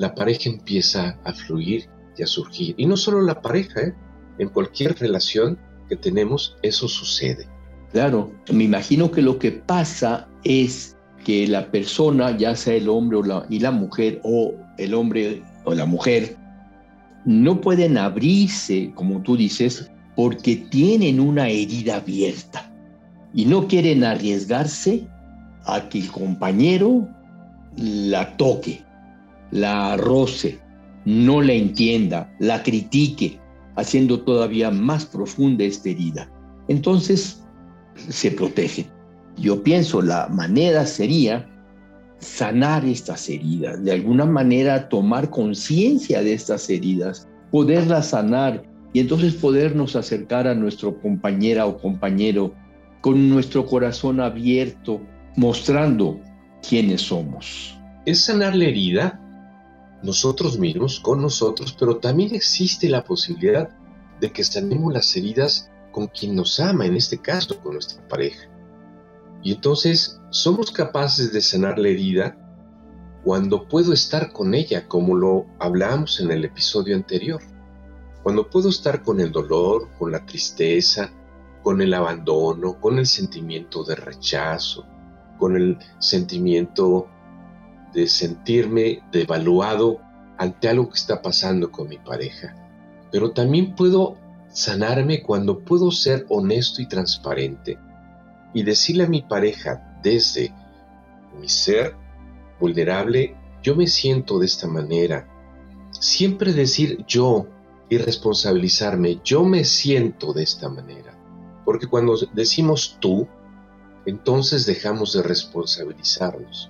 la 0.00 0.14
pareja 0.14 0.48
empieza 0.48 1.18
a 1.24 1.32
fluir 1.34 1.84
y 2.16 2.22
a 2.22 2.26
surgir. 2.26 2.74
Y 2.78 2.86
no 2.86 2.96
solo 2.96 3.20
la 3.20 3.42
pareja, 3.42 3.82
¿eh? 3.82 3.94
en 4.38 4.48
cualquier 4.48 4.98
relación 4.98 5.58
que 5.90 5.96
tenemos, 5.96 6.56
eso 6.62 6.88
sucede. 6.88 7.46
Claro, 7.92 8.32
me 8.50 8.64
imagino 8.64 9.10
que 9.10 9.20
lo 9.20 9.38
que 9.38 9.52
pasa 9.52 10.26
es 10.42 10.96
que 11.22 11.46
la 11.46 11.70
persona, 11.70 12.34
ya 12.34 12.56
sea 12.56 12.76
el 12.76 12.88
hombre 12.88 13.18
o 13.18 13.44
y 13.50 13.58
la 13.58 13.72
mujer, 13.72 14.22
o 14.24 14.54
el 14.78 14.94
hombre 14.94 15.42
o 15.64 15.74
la 15.74 15.84
mujer, 15.84 16.34
no 17.26 17.60
pueden 17.60 17.98
abrirse, 17.98 18.92
como 18.94 19.20
tú 19.20 19.36
dices, 19.36 19.90
porque 20.16 20.56
tienen 20.56 21.20
una 21.20 21.50
herida 21.50 21.96
abierta 21.96 22.72
y 23.34 23.44
no 23.44 23.68
quieren 23.68 24.04
arriesgarse 24.04 25.06
a 25.66 25.90
que 25.90 25.98
el 25.98 26.10
compañero 26.10 27.06
la 27.76 28.34
toque, 28.38 28.82
la 29.50 29.96
roce, 29.96 30.58
no 31.04 31.42
la 31.42 31.52
entienda, 31.52 32.34
la 32.38 32.62
critique, 32.62 33.38
haciendo 33.76 34.20
todavía 34.20 34.70
más 34.70 35.06
profunda 35.06 35.64
esta 35.64 35.90
herida. 35.90 36.30
Entonces 36.68 37.42
se 38.08 38.30
protegen. 38.30 38.86
Yo 39.36 39.62
pienso 39.62 40.02
la 40.02 40.28
manera 40.28 40.86
sería 40.86 41.48
sanar 42.18 42.84
estas 42.84 43.28
heridas, 43.28 43.82
de 43.82 43.92
alguna 43.92 44.26
manera 44.26 44.88
tomar 44.88 45.30
conciencia 45.30 46.22
de 46.22 46.34
estas 46.34 46.68
heridas, 46.68 47.26
poderlas 47.50 48.10
sanar 48.10 48.62
y 48.92 49.00
entonces 49.00 49.34
podernos 49.34 49.96
acercar 49.96 50.46
a 50.46 50.54
nuestro 50.54 51.00
compañera 51.00 51.66
o 51.66 51.78
compañero 51.78 52.54
con 53.00 53.30
nuestro 53.30 53.64
corazón 53.64 54.20
abierto, 54.20 55.00
mostrando 55.36 56.20
quiénes 56.68 57.02
somos. 57.02 57.78
Es 58.04 58.26
sanar 58.26 58.54
la 58.54 58.64
herida 58.64 59.20
nosotros 60.02 60.58
mismos, 60.58 61.00
con 61.00 61.20
nosotros, 61.20 61.76
pero 61.78 61.98
también 61.98 62.34
existe 62.34 62.88
la 62.88 63.04
posibilidad 63.04 63.68
de 64.20 64.32
que 64.32 64.44
sanemos 64.44 64.92
las 64.92 65.16
heridas 65.16 65.70
con 65.92 66.06
quien 66.06 66.34
nos 66.34 66.60
ama, 66.60 66.86
en 66.86 66.96
este 66.96 67.18
caso 67.18 67.58
con 67.60 67.74
nuestra 67.74 68.06
pareja. 68.08 68.48
Y 69.42 69.52
entonces 69.52 70.20
somos 70.30 70.70
capaces 70.70 71.32
de 71.32 71.40
sanar 71.40 71.78
la 71.78 71.88
herida 71.88 72.36
cuando 73.24 73.68
puedo 73.68 73.92
estar 73.92 74.32
con 74.32 74.54
ella, 74.54 74.86
como 74.88 75.14
lo 75.14 75.46
hablamos 75.58 76.20
en 76.20 76.30
el 76.30 76.44
episodio 76.44 76.96
anterior. 76.96 77.42
Cuando 78.22 78.48
puedo 78.48 78.68
estar 78.68 79.02
con 79.02 79.20
el 79.20 79.32
dolor, 79.32 79.88
con 79.98 80.12
la 80.12 80.24
tristeza, 80.24 81.10
con 81.62 81.80
el 81.82 81.92
abandono, 81.92 82.80
con 82.80 82.98
el 82.98 83.06
sentimiento 83.06 83.84
de 83.84 83.94
rechazo, 83.94 84.86
con 85.38 85.56
el 85.56 85.78
sentimiento 85.98 87.08
de 87.92 88.06
sentirme 88.06 89.02
devaluado 89.12 89.98
ante 90.38 90.68
algo 90.68 90.88
que 90.88 90.98
está 90.98 91.20
pasando 91.20 91.70
con 91.70 91.88
mi 91.88 91.98
pareja. 91.98 92.54
Pero 93.10 93.32
también 93.32 93.74
puedo 93.74 94.16
sanarme 94.52 95.22
cuando 95.22 95.60
puedo 95.60 95.90
ser 95.90 96.26
honesto 96.28 96.82
y 96.82 96.86
transparente 96.86 97.78
y 98.52 98.62
decirle 98.62 99.04
a 99.04 99.08
mi 99.08 99.22
pareja 99.22 99.98
desde 100.02 100.52
mi 101.38 101.48
ser 101.48 101.94
vulnerable, 102.58 103.36
yo 103.62 103.76
me 103.76 103.86
siento 103.86 104.38
de 104.38 104.46
esta 104.46 104.66
manera. 104.66 105.28
Siempre 105.90 106.52
decir 106.52 107.04
yo 107.06 107.46
y 107.88 107.98
responsabilizarme, 107.98 109.20
yo 109.24 109.44
me 109.44 109.64
siento 109.64 110.32
de 110.32 110.42
esta 110.42 110.68
manera. 110.68 111.16
Porque 111.64 111.86
cuando 111.86 112.16
decimos 112.32 112.96
tú, 113.00 113.28
entonces 114.06 114.66
dejamos 114.66 115.12
de 115.12 115.22
responsabilizarnos. 115.22 116.69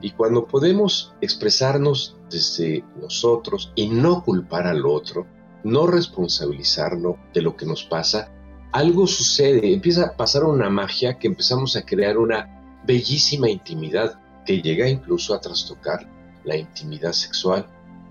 Y 0.00 0.12
cuando 0.12 0.46
podemos 0.46 1.14
expresarnos 1.20 2.16
desde 2.30 2.84
nosotros 3.00 3.72
y 3.74 3.88
no 3.88 4.22
culpar 4.22 4.66
al 4.66 4.86
otro, 4.86 5.26
no 5.64 5.86
responsabilizarnos 5.86 7.16
de 7.34 7.42
lo 7.42 7.56
que 7.56 7.66
nos 7.66 7.84
pasa, 7.84 8.30
algo 8.72 9.06
sucede, 9.06 9.72
empieza 9.72 10.04
a 10.04 10.16
pasar 10.16 10.44
una 10.44 10.70
magia 10.70 11.18
que 11.18 11.26
empezamos 11.26 11.74
a 11.76 11.84
crear 11.84 12.18
una 12.18 12.80
bellísima 12.86 13.48
intimidad 13.48 14.20
que 14.44 14.60
llega 14.62 14.88
incluso 14.88 15.34
a 15.34 15.40
trastocar 15.40 16.08
la 16.44 16.56
intimidad 16.56 17.12
sexual. 17.12 17.66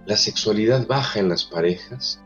La 0.06 0.17
sexualidad 0.17 0.88
baja 0.88 1.20
en 1.20 1.29
las 1.29 1.46
parejas 1.46 2.22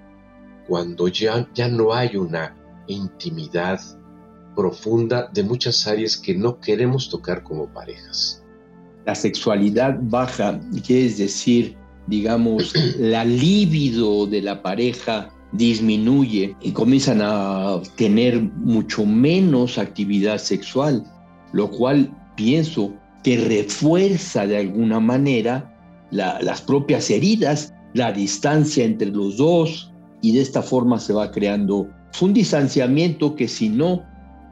cuando 0.67 1.07
ya, 1.07 1.47
ya 1.53 1.67
no 1.67 1.93
hay 1.93 2.15
una 2.15 2.55
intimidad 2.87 3.79
profunda 4.55 5.29
de 5.31 5.43
muchas 5.43 5.87
áreas 5.87 6.17
que 6.17 6.35
no 6.35 6.59
queremos 6.59 7.09
tocar 7.09 7.43
como 7.43 7.67
parejas. 7.67 8.40
La 9.05 9.15
sexualidad 9.15 9.99
baja, 10.01 10.59
quiere 10.85 11.09
decir, 11.13 11.75
digamos, 12.07 12.73
la 12.99 13.25
libido 13.25 14.27
de 14.27 14.41
la 14.41 14.61
pareja 14.61 15.29
disminuye 15.53 16.55
y 16.61 16.71
comienzan 16.71 17.19
a 17.21 17.81
tener 17.97 18.41
mucho 18.41 19.05
menos 19.05 19.77
actividad 19.77 20.37
sexual, 20.37 21.03
lo 21.51 21.69
cual 21.69 22.09
pienso 22.35 22.93
que 23.23 23.37
refuerza 23.37 24.47
de 24.47 24.57
alguna 24.57 24.99
manera 24.99 25.67
las 26.11 26.61
propias 26.61 27.09
heridas, 27.09 27.73
la 27.93 28.11
distancia 28.11 28.83
entre 28.83 29.07
los 29.07 29.37
dos 29.37 29.91
y 30.21 30.33
de 30.33 30.41
esta 30.41 30.61
forma 30.61 30.99
se 30.99 31.13
va 31.13 31.31
creando 31.31 31.89
un 32.19 32.33
distanciamiento 32.33 33.35
que 33.35 33.47
si 33.47 33.69
no 33.69 34.03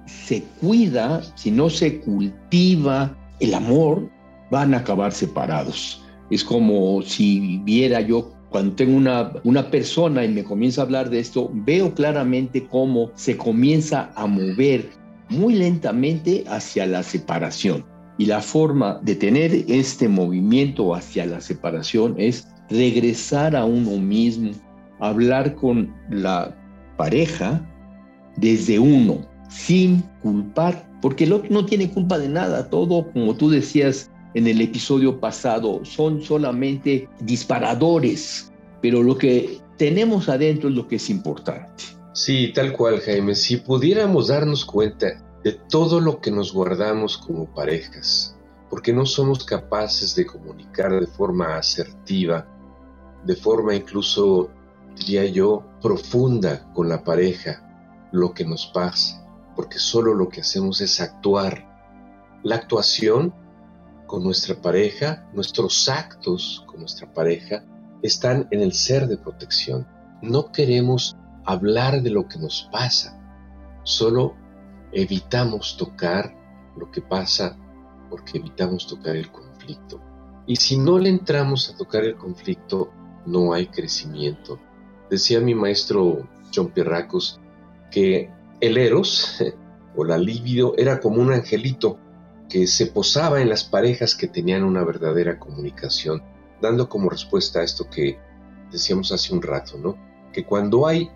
se 0.06 0.44
cuida, 0.60 1.22
si 1.36 1.52
no 1.52 1.70
se 1.70 2.00
cultiva 2.00 3.16
el 3.40 3.54
amor, 3.54 4.10
van 4.52 4.74
a 4.74 4.78
acabar 4.78 5.12
separados. 5.12 6.04
Es 6.30 6.44
como 6.44 7.02
si 7.02 7.60
viera 7.64 8.02
yo 8.02 8.32
cuando 8.50 8.76
tengo 8.76 8.98
una, 8.98 9.32
una 9.44 9.70
persona 9.70 10.26
y 10.26 10.30
me 10.30 10.44
comienza 10.44 10.82
a 10.82 10.86
hablar 10.86 11.10
de 11.10 11.20
esto, 11.20 11.52
veo 11.54 11.94
claramente 11.94 12.68
cómo 12.68 13.12
se 13.16 13.38
comienza 13.38 14.12
a 14.16 14.26
mover 14.26 14.90
muy 15.30 15.56
lentamente 15.56 16.44
hacia 16.48 16.86
la 16.86 17.04
separación. 17.04 17.86
Y 18.18 18.26
la 18.26 18.42
forma 18.42 19.00
de 19.04 19.16
tener 19.16 19.54
este 19.68 20.10
movimiento 20.10 20.94
hacia 20.94 21.26
la 21.26 21.40
separación 21.40 22.16
es 22.18 22.48
regresar 22.70 23.56
a 23.56 23.66
uno 23.66 23.98
mismo, 23.98 24.52
hablar 25.00 25.56
con 25.56 25.94
la 26.10 26.56
pareja 26.98 27.66
desde 28.36 28.80
uno, 28.80 29.26
sin 29.48 30.04
culpar, 30.22 30.86
porque 31.02 31.24
el 31.24 31.34
otro 31.34 31.50
no 31.50 31.66
tiene 31.66 31.90
culpa 31.90 32.18
de 32.18 32.30
nada, 32.30 32.70
todo 32.70 33.10
como 33.14 33.36
tú 33.36 33.50
decías 33.50 34.12
en 34.34 34.48
el 34.48 34.62
episodio 34.62 35.20
pasado, 35.20 35.84
son 35.84 36.22
solamente 36.22 37.10
disparadores, 37.20 38.52
pero 38.82 39.02
lo 39.02 39.18
que 39.18 39.60
tenemos 39.78 40.30
adentro 40.30 40.70
es 40.70 40.76
lo 40.76 40.88
que 40.88 40.98
es 40.98 41.10
importante. 41.10 41.84
Sí, 42.14 42.52
tal 42.54 42.74
cual, 42.74 43.00
Jaime, 43.00 43.36
si 43.36 43.58
pudiéramos 43.58 44.28
darnos 44.28 44.66
cuenta 44.66 45.24
de 45.44 45.54
todo 45.54 46.00
lo 46.00 46.20
que 46.20 46.32
nos 46.32 46.54
guardamos 46.54 47.18
como 47.18 47.46
parejas, 47.54 48.36
porque 48.70 48.94
no 48.94 49.06
somos 49.06 49.44
capaces 49.46 50.16
de 50.16 50.26
comunicar 50.26 51.00
de 51.00 51.08
forma 51.08 51.58
asertiva, 51.58 52.48
de 53.26 53.36
forma 53.36 53.76
incluso, 53.76 54.50
diría 54.96 55.26
yo, 55.26 55.64
profunda 55.82 56.72
con 56.74 56.90
la 56.90 57.04
pareja 57.04 58.10
lo 58.12 58.34
que 58.34 58.46
nos 58.46 58.68
pasa, 58.68 59.26
porque 59.56 59.80
solo 59.80 60.14
lo 60.14 60.30
que 60.30 60.42
hacemos 60.42 60.82
es 60.82 61.00
actuar. 61.02 61.66
La 62.44 62.56
actuación 62.56 63.34
con 64.10 64.24
nuestra 64.24 64.56
pareja, 64.60 65.30
nuestros 65.34 65.88
actos 65.88 66.64
con 66.66 66.80
nuestra 66.80 67.14
pareja, 67.14 67.64
están 68.02 68.48
en 68.50 68.62
el 68.62 68.74
ser 68.74 69.08
de 69.08 69.18
protección. 69.18 69.88
No 70.24 70.52
queremos 70.52 71.16
hablar 71.46 72.02
de 72.02 72.10
lo 72.10 72.28
que 72.28 72.40
nos 72.40 72.68
pasa, 72.72 73.22
solo 73.84 74.36
evitamos 74.92 75.78
tocar 75.78 76.36
lo 76.76 76.90
que 76.90 77.04
pasa 77.04 77.56
porque 78.10 78.40
evitamos 78.40 78.88
tocar 78.88 79.16
el 79.16 79.32
conflicto. 79.32 80.02
Y 80.48 80.56
si 80.56 80.76
no 80.76 80.98
le 80.98 81.10
entramos 81.10 81.70
a 81.70 81.78
tocar 81.78 82.04
el 82.04 82.16
conflicto, 82.16 82.92
no 83.28 83.54
hay 83.54 83.68
crecimiento. 83.68 84.60
Decía 85.12 85.40
mi 85.40 85.54
maestro 85.54 86.28
John 86.54 86.70
Pierracos 86.70 87.40
que 87.92 88.32
el 88.60 88.76
eros 88.80 89.38
o 89.96 90.04
la 90.04 90.18
libido 90.18 90.74
era 90.78 91.00
como 91.00 91.22
un 91.22 91.32
angelito 91.32 92.00
que 92.50 92.68
se 92.68 92.88
posaba 92.88 93.42
en 93.42 93.50
las 93.50 93.64
parejas 93.64 94.16
que 94.16 94.28
tenían 94.28 94.64
una 94.64 94.84
verdadera 94.84 95.40
comunicación, 95.40 96.24
dando 96.62 96.90
como 96.90 97.10
respuesta 97.10 97.60
a 97.60 97.64
esto 97.64 97.90
que 97.90 98.18
decíamos 98.72 99.12
hace 99.12 99.34
un 99.34 99.42
rato, 99.42 99.78
¿no? 99.78 99.96
Que 100.34 100.46
cuando 100.46 100.88
hay 100.88 101.10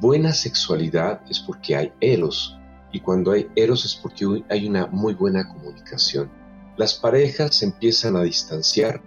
buena 0.00 0.32
sexualidad 0.32 1.22
es 1.30 1.40
porque 1.40 1.76
hay 1.76 1.92
eros, 2.00 2.56
y 2.92 3.00
cuando 3.00 3.32
hay 3.32 3.48
eros 3.54 3.84
es 3.84 3.94
porque 3.94 4.44
hay 4.48 4.68
una 4.68 4.86
muy 4.88 5.14
buena 5.14 5.48
comunicación. 5.48 6.30
Las 6.76 6.94
parejas 6.94 7.62
empiezan 7.62 8.16
a 8.16 8.22
distanciar, 8.22 9.00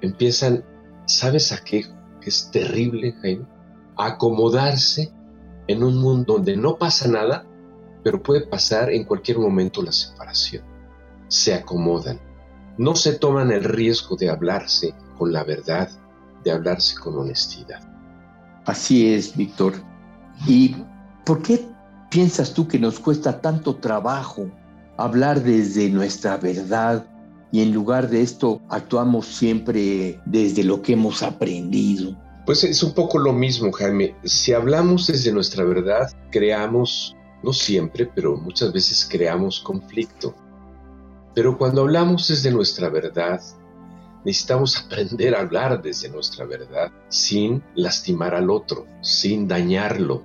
empiezan, 0.00 0.64
¿sabes 1.06 1.52
a 1.52 1.62
qué? 1.62 1.84
Es 2.22 2.50
terrible, 2.50 3.14
Jaime, 3.22 3.46
acomodarse 3.96 5.12
en 5.66 5.82
un 5.82 5.96
mundo 5.96 6.34
donde 6.34 6.56
no 6.56 6.76
pasa 6.76 7.08
nada, 7.08 7.46
pero 8.02 8.22
puede 8.22 8.46
pasar 8.46 8.90
en 8.90 9.04
cualquier 9.04 9.38
momento 9.38 9.82
la 9.82 9.92
separación. 9.92 10.77
Se 11.28 11.54
acomodan, 11.54 12.20
no 12.78 12.94
se 12.94 13.14
toman 13.14 13.50
el 13.50 13.64
riesgo 13.64 14.16
de 14.16 14.30
hablarse 14.30 14.94
con 15.16 15.32
la 15.32 15.44
verdad, 15.44 15.90
de 16.44 16.50
hablarse 16.50 16.96
con 16.96 17.16
honestidad. 17.18 17.80
Así 18.64 19.12
es, 19.12 19.36
Víctor. 19.36 19.74
¿Y 20.46 20.76
por 21.24 21.42
qué 21.42 21.66
piensas 22.10 22.54
tú 22.54 22.68
que 22.68 22.78
nos 22.78 23.00
cuesta 23.00 23.40
tanto 23.40 23.76
trabajo 23.76 24.50
hablar 24.96 25.42
desde 25.42 25.88
nuestra 25.88 26.36
verdad 26.36 27.06
y 27.50 27.62
en 27.62 27.72
lugar 27.72 28.08
de 28.08 28.22
esto 28.22 28.60
actuamos 28.68 29.26
siempre 29.26 30.20
desde 30.26 30.64
lo 30.64 30.82
que 30.82 30.92
hemos 30.92 31.22
aprendido? 31.22 32.16
Pues 32.46 32.64
es 32.64 32.82
un 32.82 32.94
poco 32.94 33.18
lo 33.18 33.32
mismo, 33.32 33.72
Jaime. 33.72 34.16
Si 34.24 34.52
hablamos 34.52 35.06
desde 35.06 35.32
nuestra 35.32 35.64
verdad, 35.64 36.10
creamos, 36.30 37.14
no 37.42 37.52
siempre, 37.52 38.06
pero 38.14 38.36
muchas 38.36 38.72
veces 38.72 39.06
creamos 39.10 39.60
conflicto. 39.60 40.34
Pero 41.34 41.56
cuando 41.56 41.82
hablamos 41.82 42.28
desde 42.28 42.50
nuestra 42.50 42.88
verdad, 42.88 43.40
necesitamos 44.24 44.76
aprender 44.76 45.34
a 45.34 45.40
hablar 45.40 45.80
desde 45.82 46.08
nuestra 46.08 46.44
verdad 46.44 46.90
sin 47.08 47.62
lastimar 47.74 48.34
al 48.34 48.50
otro, 48.50 48.86
sin 49.00 49.46
dañarlo, 49.46 50.22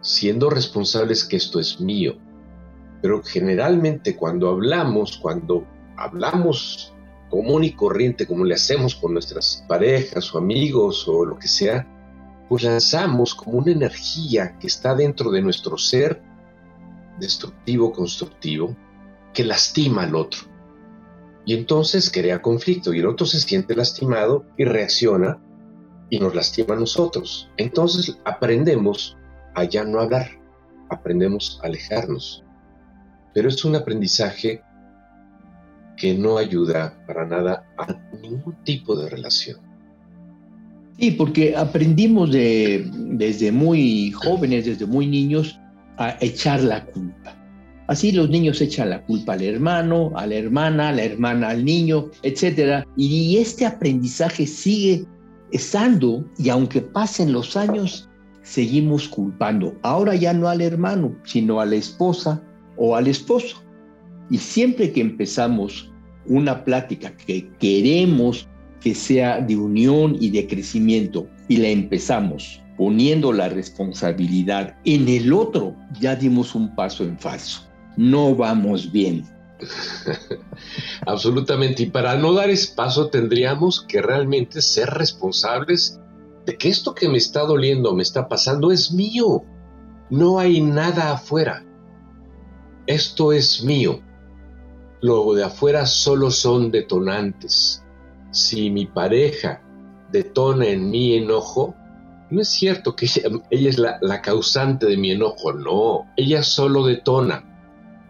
siendo 0.00 0.50
responsables 0.50 1.24
que 1.24 1.36
esto 1.36 1.60
es 1.60 1.80
mío. 1.80 2.16
Pero 3.00 3.22
generalmente 3.22 4.16
cuando 4.16 4.48
hablamos, 4.48 5.16
cuando 5.18 5.66
hablamos 5.96 6.92
común 7.30 7.64
y 7.64 7.72
corriente, 7.72 8.26
como 8.26 8.44
le 8.44 8.54
hacemos 8.54 8.94
con 8.94 9.14
nuestras 9.14 9.64
parejas 9.66 10.34
o 10.34 10.38
amigos 10.38 11.06
o 11.08 11.24
lo 11.24 11.38
que 11.38 11.48
sea, 11.48 11.86
pues 12.48 12.64
lanzamos 12.64 13.34
como 13.34 13.58
una 13.58 13.72
energía 13.72 14.58
que 14.58 14.66
está 14.66 14.94
dentro 14.94 15.30
de 15.30 15.40
nuestro 15.40 15.78
ser, 15.78 16.20
destructivo, 17.18 17.92
constructivo, 17.92 18.76
que 19.32 19.44
lastima 19.44 20.02
al 20.02 20.14
otro. 20.14 20.40
Y 21.44 21.54
entonces 21.54 22.10
crea 22.10 22.40
conflicto 22.40 22.94
y 22.94 23.00
el 23.00 23.06
otro 23.06 23.26
se 23.26 23.40
siente 23.40 23.74
lastimado 23.74 24.44
y 24.56 24.64
reacciona 24.64 25.40
y 26.10 26.20
nos 26.20 26.34
lastima 26.34 26.74
a 26.74 26.78
nosotros. 26.78 27.50
Entonces 27.56 28.18
aprendemos 28.24 29.16
a 29.54 29.64
ya 29.64 29.84
no 29.84 30.00
hablar, 30.00 30.30
aprendemos 30.90 31.58
a 31.62 31.66
alejarnos. 31.66 32.44
Pero 33.34 33.48
es 33.48 33.64
un 33.64 33.74
aprendizaje 33.74 34.62
que 35.96 36.14
no 36.14 36.38
ayuda 36.38 37.02
para 37.06 37.26
nada 37.26 37.64
a 37.78 37.86
ningún 38.20 38.54
tipo 38.64 38.96
de 38.96 39.08
relación. 39.08 39.58
Sí, 40.98 41.12
porque 41.12 41.56
aprendimos 41.56 42.30
de, 42.30 42.88
desde 42.94 43.50
muy 43.50 44.10
jóvenes, 44.12 44.66
desde 44.66 44.86
muy 44.86 45.06
niños, 45.06 45.58
a 45.96 46.16
echar 46.20 46.62
la 46.62 46.84
culpa. 46.84 47.41
Así 47.92 48.10
los 48.10 48.30
niños 48.30 48.58
echan 48.62 48.88
la 48.88 49.02
culpa 49.04 49.34
al 49.34 49.42
hermano, 49.42 50.12
a 50.14 50.26
la 50.26 50.36
hermana, 50.36 50.92
la 50.92 51.02
hermana 51.02 51.50
al 51.50 51.62
niño, 51.62 52.08
etc. 52.22 52.86
Y 52.96 53.36
este 53.36 53.66
aprendizaje 53.66 54.46
sigue 54.46 55.04
estando 55.50 56.24
y 56.38 56.48
aunque 56.48 56.80
pasen 56.80 57.34
los 57.34 57.54
años, 57.54 58.08
seguimos 58.44 59.06
culpando. 59.08 59.76
Ahora 59.82 60.14
ya 60.14 60.32
no 60.32 60.48
al 60.48 60.62
hermano, 60.62 61.14
sino 61.24 61.60
a 61.60 61.66
la 61.66 61.76
esposa 61.76 62.42
o 62.78 62.96
al 62.96 63.08
esposo. 63.08 63.62
Y 64.30 64.38
siempre 64.38 64.90
que 64.90 65.02
empezamos 65.02 65.92
una 66.24 66.64
plática 66.64 67.14
que 67.14 67.46
queremos 67.60 68.48
que 68.80 68.94
sea 68.94 69.38
de 69.38 69.54
unión 69.54 70.16
y 70.18 70.30
de 70.30 70.46
crecimiento 70.46 71.28
y 71.48 71.58
la 71.58 71.68
empezamos 71.68 72.58
poniendo 72.78 73.34
la 73.34 73.50
responsabilidad 73.50 74.78
en 74.86 75.06
el 75.10 75.30
otro, 75.30 75.76
ya 76.00 76.16
dimos 76.16 76.54
un 76.54 76.74
paso 76.74 77.04
en 77.04 77.18
falso 77.18 77.70
no 77.96 78.34
vamos 78.34 78.90
bien. 78.90 79.24
Absolutamente. 81.06 81.84
Y 81.84 81.86
para 81.86 82.16
no 82.16 82.32
dar 82.32 82.50
espacio 82.50 83.08
tendríamos 83.08 83.80
que 83.80 84.02
realmente 84.02 84.62
ser 84.62 84.90
responsables 84.90 86.00
de 86.46 86.56
que 86.56 86.68
esto 86.68 86.94
que 86.94 87.08
me 87.08 87.18
está 87.18 87.40
doliendo, 87.42 87.94
me 87.94 88.02
está 88.02 88.28
pasando, 88.28 88.72
es 88.72 88.92
mío. 88.92 89.44
No 90.10 90.38
hay 90.38 90.60
nada 90.60 91.12
afuera. 91.12 91.64
Esto 92.86 93.32
es 93.32 93.62
mío. 93.62 94.00
Lo 95.00 95.34
de 95.34 95.44
afuera 95.44 95.86
solo 95.86 96.30
son 96.30 96.70
detonantes. 96.70 97.84
Si 98.30 98.70
mi 98.70 98.86
pareja 98.86 99.62
detona 100.10 100.66
en 100.66 100.90
mi 100.90 101.14
enojo, 101.14 101.74
no 102.30 102.40
es 102.40 102.48
cierto 102.48 102.96
que 102.96 103.06
ella, 103.06 103.68
es 103.68 103.78
la, 103.78 103.98
la 104.00 104.22
causante 104.22 104.86
de 104.86 104.96
mi 104.96 105.10
enojo, 105.10 105.52
no, 105.52 106.10
ella 106.16 106.42
solo 106.42 106.86
detona 106.86 107.51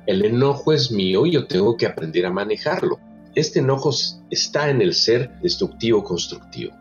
el 0.06 0.24
enojo 0.24 0.72
es 0.72 0.90
mío 0.90 1.26
y 1.26 1.32
yo 1.32 1.46
tengo 1.46 1.76
que 1.76 1.86
aprender 1.86 2.26
a 2.26 2.32
manejarlo. 2.32 2.98
Este 3.34 3.60
enojo 3.60 3.90
está 4.30 4.70
en 4.70 4.82
el 4.82 4.94
ser 4.94 5.38
destructivo 5.40 6.02
constructivo. 6.02 6.72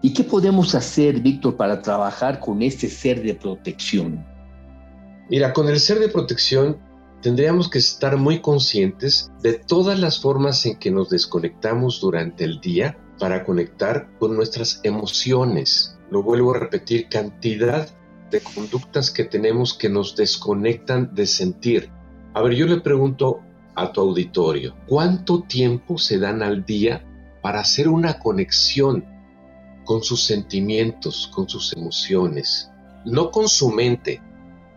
¿Y 0.00 0.12
qué 0.12 0.24
podemos 0.24 0.74
hacer, 0.74 1.20
Víctor, 1.20 1.56
para 1.56 1.82
trabajar 1.82 2.40
con 2.40 2.62
este 2.62 2.88
ser 2.88 3.22
de 3.22 3.34
protección? 3.34 4.24
Mira, 5.28 5.52
con 5.52 5.68
el 5.68 5.78
ser 5.80 5.98
de 5.98 6.08
protección 6.08 6.78
tendríamos 7.20 7.68
que 7.68 7.78
estar 7.78 8.16
muy 8.16 8.40
conscientes 8.40 9.30
de 9.42 9.54
todas 9.54 9.98
las 9.98 10.20
formas 10.20 10.64
en 10.66 10.76
que 10.76 10.90
nos 10.90 11.10
desconectamos 11.10 12.00
durante 12.00 12.44
el 12.44 12.60
día 12.60 12.96
para 13.18 13.44
conectar 13.44 14.08
con 14.18 14.36
nuestras 14.36 14.80
emociones. 14.84 15.98
Lo 16.10 16.22
vuelvo 16.22 16.54
a 16.54 16.60
repetir, 16.60 17.08
cantidad 17.08 17.88
de 18.30 18.40
conductas 18.40 19.10
que 19.10 19.24
tenemos 19.24 19.74
que 19.74 19.88
nos 19.88 20.14
desconectan 20.14 21.14
de 21.14 21.26
sentir, 21.26 21.90
a 22.38 22.42
ver, 22.42 22.54
yo 22.54 22.66
le 22.66 22.80
pregunto 22.80 23.40
a 23.74 23.90
tu 23.90 24.00
auditorio, 24.00 24.76
¿cuánto 24.86 25.42
tiempo 25.42 25.98
se 25.98 26.20
dan 26.20 26.40
al 26.40 26.64
día 26.64 27.04
para 27.42 27.58
hacer 27.58 27.88
una 27.88 28.20
conexión 28.20 29.04
con 29.84 30.04
sus 30.04 30.22
sentimientos, 30.22 31.32
con 31.34 31.48
sus 31.48 31.72
emociones? 31.72 32.70
No 33.04 33.32
con 33.32 33.48
su 33.48 33.72
mente, 33.72 34.22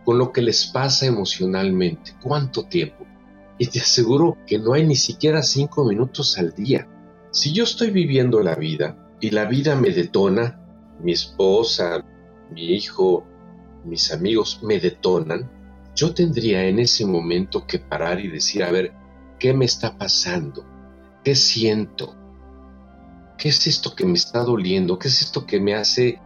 con 0.04 0.18
lo 0.18 0.32
que 0.32 0.42
les 0.42 0.66
pasa 0.66 1.06
emocionalmente. 1.06 2.16
¿Cuánto 2.20 2.64
tiempo? 2.64 3.06
Y 3.58 3.68
te 3.68 3.78
aseguro 3.78 4.38
que 4.44 4.58
no 4.58 4.72
hay 4.72 4.84
ni 4.84 4.96
siquiera 4.96 5.40
cinco 5.44 5.84
minutos 5.84 6.38
al 6.38 6.54
día. 6.54 6.88
Si 7.30 7.52
yo 7.52 7.62
estoy 7.62 7.92
viviendo 7.92 8.40
la 8.40 8.56
vida 8.56 8.96
y 9.20 9.30
la 9.30 9.44
vida 9.44 9.76
me 9.76 9.90
detona, 9.90 10.58
mi 11.00 11.12
esposa, 11.12 12.04
mi 12.50 12.74
hijo, 12.74 13.24
mis 13.84 14.10
amigos 14.10 14.58
me 14.64 14.80
detonan, 14.80 15.61
yo 16.02 16.12
tendría 16.12 16.64
en 16.64 16.80
ese 16.80 17.06
momento 17.06 17.64
que 17.64 17.78
parar 17.78 18.18
y 18.18 18.26
decir, 18.26 18.64
a 18.64 18.72
ver, 18.72 18.92
¿qué 19.38 19.54
me 19.54 19.66
está 19.66 19.96
pasando? 19.96 20.64
¿Qué 21.22 21.36
siento? 21.36 22.16
¿Qué 23.38 23.50
es 23.50 23.68
esto 23.68 23.94
que 23.94 24.04
me 24.04 24.14
está 24.14 24.40
doliendo? 24.42 24.98
¿Qué 24.98 25.06
es 25.06 25.22
esto 25.22 25.46
que 25.46 25.60
me 25.60 25.76
hace 25.76 26.18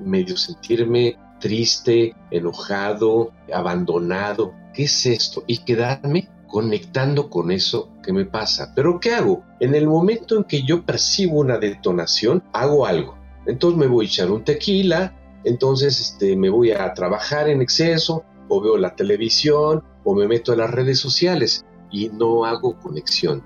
medio 0.00 0.36
sentirme 0.36 1.16
triste, 1.38 2.16
enojado, 2.32 3.30
abandonado? 3.52 4.52
¿Qué 4.74 4.82
es 4.82 5.06
esto? 5.06 5.44
Y 5.46 5.58
quedarme 5.58 6.28
conectando 6.48 7.30
con 7.30 7.52
eso 7.52 7.90
que 8.02 8.12
me 8.12 8.24
pasa. 8.24 8.72
Pero 8.74 8.98
¿qué 8.98 9.14
hago? 9.14 9.44
En 9.60 9.76
el 9.76 9.86
momento 9.86 10.36
en 10.36 10.42
que 10.42 10.64
yo 10.64 10.84
percibo 10.84 11.38
una 11.38 11.58
detonación, 11.58 12.42
hago 12.52 12.84
algo. 12.84 13.16
Entonces 13.46 13.78
me 13.78 13.86
voy 13.86 14.06
a 14.06 14.08
echar 14.08 14.32
un 14.32 14.42
tequila, 14.42 15.14
entonces 15.44 16.00
este, 16.00 16.34
me 16.34 16.50
voy 16.50 16.72
a 16.72 16.92
trabajar 16.94 17.48
en 17.48 17.62
exceso, 17.62 18.24
o 18.48 18.60
veo 18.60 18.76
la 18.76 18.94
televisión 18.94 19.82
o 20.04 20.14
me 20.14 20.28
meto 20.28 20.52
en 20.52 20.58
las 20.58 20.70
redes 20.70 20.98
sociales 20.98 21.64
y 21.90 22.08
no 22.08 22.44
hago 22.44 22.78
conexión. 22.78 23.42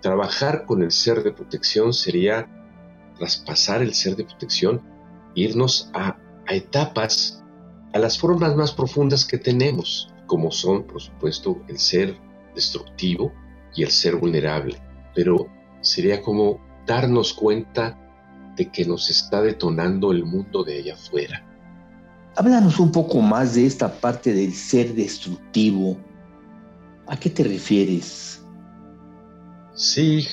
Trabajar 0.00 0.64
con 0.64 0.82
el 0.82 0.92
ser 0.92 1.22
de 1.22 1.32
protección 1.32 1.92
sería 1.92 2.48
traspasar 3.16 3.82
el 3.82 3.94
ser 3.94 4.16
de 4.16 4.24
protección, 4.24 4.82
irnos 5.34 5.90
a, 5.92 6.16
a 6.46 6.54
etapas, 6.54 7.42
a 7.92 7.98
las 7.98 8.18
formas 8.18 8.54
más 8.54 8.72
profundas 8.72 9.24
que 9.24 9.38
tenemos, 9.38 10.12
como 10.26 10.52
son, 10.52 10.84
por 10.84 11.00
supuesto, 11.00 11.62
el 11.68 11.78
ser 11.78 12.16
destructivo 12.54 13.32
y 13.74 13.82
el 13.82 13.90
ser 13.90 14.16
vulnerable. 14.16 14.80
Pero 15.14 15.48
sería 15.80 16.22
como 16.22 16.60
darnos 16.86 17.32
cuenta 17.32 17.98
de 18.56 18.70
que 18.70 18.84
nos 18.84 19.10
está 19.10 19.42
detonando 19.42 20.12
el 20.12 20.24
mundo 20.24 20.62
de 20.62 20.78
allá 20.78 20.94
afuera 20.94 21.47
Háblanos 22.38 22.78
un 22.78 22.92
poco 22.92 23.20
más 23.20 23.54
de 23.54 23.66
esta 23.66 23.92
parte 23.92 24.32
del 24.32 24.54
ser 24.54 24.94
destructivo. 24.94 25.98
¿A 27.06 27.18
qué 27.18 27.30
te 27.30 27.42
refieres? 27.44 28.42
Sí, 29.74 30.26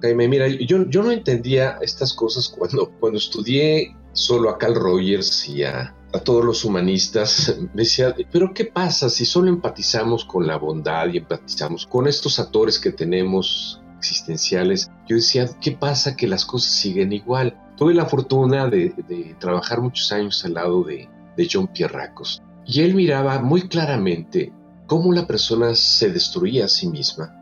Jaime, 0.00 0.28
mira, 0.28 0.48
yo, 0.48 0.88
yo 0.88 1.02
no 1.02 1.10
entendía 1.10 1.78
estas 1.82 2.14
cosas 2.14 2.48
cuando, 2.48 2.90
cuando 3.00 3.18
estudié 3.18 3.96
solo 4.12 4.48
a 4.48 4.58
Carl 4.58 4.74
Rogers 4.74 5.48
y 5.48 5.64
a 5.64 5.94
a 6.12 6.18
todos 6.18 6.44
los 6.44 6.64
humanistas, 6.64 7.54
me 7.74 7.82
decía, 7.82 8.14
pero 8.32 8.52
¿qué 8.52 8.64
pasa 8.64 9.08
si 9.08 9.24
solo 9.24 9.48
empatizamos 9.48 10.24
con 10.24 10.46
la 10.46 10.56
bondad 10.56 11.08
y 11.12 11.18
empatizamos 11.18 11.86
con 11.86 12.06
estos 12.06 12.38
actores 12.38 12.78
que 12.78 12.92
tenemos 12.92 13.80
existenciales? 13.98 14.90
Yo 15.08 15.16
decía, 15.16 15.48
¿qué 15.60 15.72
pasa 15.72 16.16
que 16.16 16.26
las 16.26 16.44
cosas 16.44 16.72
siguen 16.72 17.12
igual? 17.12 17.56
Tuve 17.76 17.94
la 17.94 18.06
fortuna 18.06 18.68
de, 18.68 18.94
trabajar 19.38 19.80
muchos 19.80 20.10
años 20.12 20.44
al 20.44 20.54
lado 20.54 20.82
de, 20.82 21.08
de 21.36 21.48
John 21.50 21.68
Pierracos 21.68 22.42
y 22.66 22.82
él 22.82 22.94
miraba 22.94 23.40
muy 23.40 23.68
claramente 23.68 24.52
cómo 24.86 25.12
la 25.12 25.26
persona 25.26 25.74
se 25.74 26.10
destruía 26.10 26.66
a 26.66 26.68
sí 26.68 26.86
misma 26.86 27.36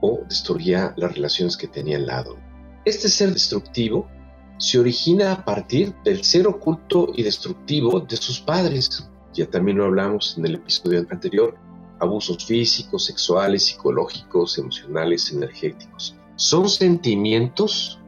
o 0.00 0.20
destruía 0.28 0.94
las 0.96 1.14
relaciones 1.14 1.56
que 1.56 1.68
tenía 1.68 1.98
al 1.98 2.06
lado. 2.06 2.36
Este 2.84 3.08
ser 3.08 3.32
destructivo 3.32 4.08
se 4.56 4.78
origina 4.78 5.32
a 5.32 5.44
partir 5.44 5.94
del 6.02 6.24
ser 6.24 6.46
oculto 6.46 7.12
y 7.14 7.22
destructivo 7.22 8.00
de 8.00 8.16
sus 8.16 8.40
padres. 8.40 9.06
Ya 9.34 9.46
también 9.46 9.78
lo 9.78 9.84
hablamos 9.84 10.36
en 10.38 10.46
el 10.46 10.54
episodio 10.54 11.06
anterior. 11.10 11.56
Abusos 11.98 12.44
físicos, 12.44 13.04
sexuales, 13.04 13.66
psicológicos, 13.66 14.56
emocionales, 14.56 15.30
energéticos. 15.30 16.16
Son 16.36 16.70
sentimientos, 16.70 18.00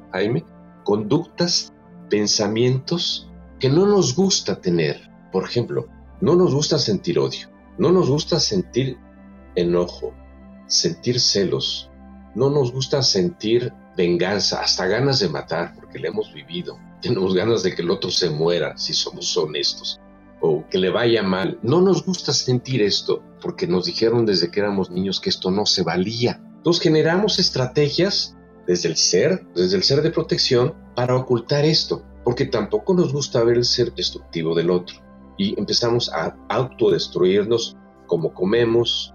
conductas, 0.85 1.73
pensamientos 2.09 3.29
que 3.59 3.69
no 3.69 3.87
nos 3.87 4.17
gusta 4.17 4.59
tener. 4.59 5.12
Por 5.33 5.45
ejemplo, 5.45 5.89
no 6.21 6.37
nos 6.37 6.55
gusta 6.55 6.79
sentir 6.79 7.19
odio, 7.19 7.49
no 7.79 7.91
nos 7.91 8.09
gusta 8.09 8.39
sentir 8.39 8.99
enojo, 9.57 10.15
sentir 10.67 11.19
celos, 11.19 11.91
no 12.35 12.51
nos 12.51 12.71
gusta 12.73 13.03
sentir 13.03 13.73
venganza, 13.97 14.61
hasta 14.61 14.87
ganas 14.87 15.19
de 15.21 15.29
matar, 15.29 15.75
porque 15.75 15.99
le 15.99 16.09
hemos 16.09 16.33
vivido. 16.33 16.79
Tenemos 17.03 17.35
ganas 17.35 17.63
de 17.63 17.75
que 17.75 17.83
el 17.83 17.91
otro 17.91 18.11
se 18.11 18.31
muera, 18.31 18.77
si 18.77 18.95
somos 18.95 19.37
honestos, 19.37 20.01
o 20.41 20.65
que 20.69 20.79
le 20.79 20.91
vaya 20.91 21.23
mal. 21.23 21.59
No 21.63 21.81
nos 21.81 22.05
gusta 22.05 22.33
sentir 22.33 22.83
esto, 22.83 23.23
porque 23.41 23.67
nos 23.67 23.87
dijeron 23.87 24.27
desde 24.27 24.51
que 24.51 24.61
éramos 24.61 24.91
niños 24.91 25.21
que 25.21 25.31
esto 25.31 25.51
no 25.51 25.67
se 25.67 25.83
valía. 25.83 26.41
Entonces 26.57 26.83
generamos 26.83 27.39
estrategias 27.39 28.37
desde 28.67 28.89
el 28.89 28.97
ser, 28.97 29.47
desde 29.55 29.77
el 29.77 29.83
ser 29.83 30.03
de 30.03 30.11
protección, 30.11 30.75
para 30.95 31.17
ocultar 31.17 31.65
esto, 31.65 32.05
porque 32.25 32.47
tampoco 32.47 32.95
nos 32.95 33.13
gusta 33.13 33.43
ver 33.43 33.57
el 33.57 33.65
ser 33.65 33.93
destructivo 33.95 34.55
del 34.55 34.71
otro. 34.71 34.97
Y 35.37 35.59
empezamos 35.59 36.11
a 36.13 36.37
autodestruirnos 36.49 37.77
como 38.07 38.33
comemos, 38.33 39.15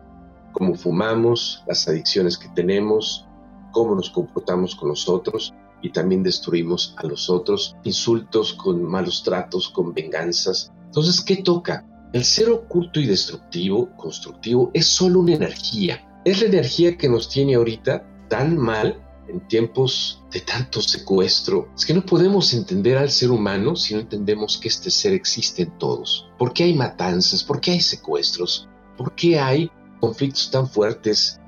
como 0.51 0.75
fumamos, 0.75 1.63
las 1.67 1.87
adicciones 1.87 2.37
que 2.37 2.49
tenemos, 2.49 3.27
cómo 3.71 3.95
nos 3.95 4.09
comportamos 4.09 4.75
con 4.75 4.89
los 4.89 5.07
otros 5.07 5.53
y 5.81 5.91
también 5.91 6.23
destruimos 6.23 6.95
a 6.97 7.05
los 7.05 7.29
otros, 7.29 7.75
insultos 7.83 8.53
con 8.53 8.83
malos 8.83 9.23
tratos, 9.23 9.69
con 9.69 9.93
venganzas. 9.93 10.71
Entonces, 10.85 11.21
¿qué 11.21 11.37
toca? 11.37 11.85
El 12.13 12.23
ser 12.23 12.49
oculto 12.49 12.99
y 12.99 13.05
destructivo, 13.05 13.89
constructivo, 13.97 14.71
es 14.73 14.87
solo 14.87 15.19
una 15.19 15.35
energía. 15.35 16.01
Es 16.25 16.41
la 16.41 16.47
energía 16.47 16.97
que 16.97 17.09
nos 17.09 17.29
tiene 17.29 17.55
ahorita 17.55 18.03
tan 18.29 18.57
mal 18.57 19.06
en 19.27 19.47
tiempos 19.47 20.23
de 20.31 20.41
tanto 20.41 20.81
secuestro. 20.81 21.69
Es 21.75 21.85
que 21.85 21.93
no 21.93 22.05
podemos 22.05 22.53
entender 22.53 22.97
al 22.97 23.09
ser 23.09 23.31
humano 23.31 23.75
si 23.75 23.93
no 23.93 24.01
entendemos 24.01 24.57
que 24.57 24.67
este 24.67 24.89
ser 24.89 25.13
existe 25.13 25.63
en 25.63 25.77
todos. 25.77 26.29
¿Por 26.37 26.53
qué 26.53 26.63
hay 26.63 26.73
matanzas? 26.73 27.43
¿Por 27.43 27.59
qué 27.59 27.71
hay 27.71 27.81
secuestros? 27.81 28.67
¿Por 28.97 29.13
qué 29.15 29.39
hay 29.39 29.71
conflictos 29.99 30.49
tan 30.51 30.69
fuertes 30.69 31.39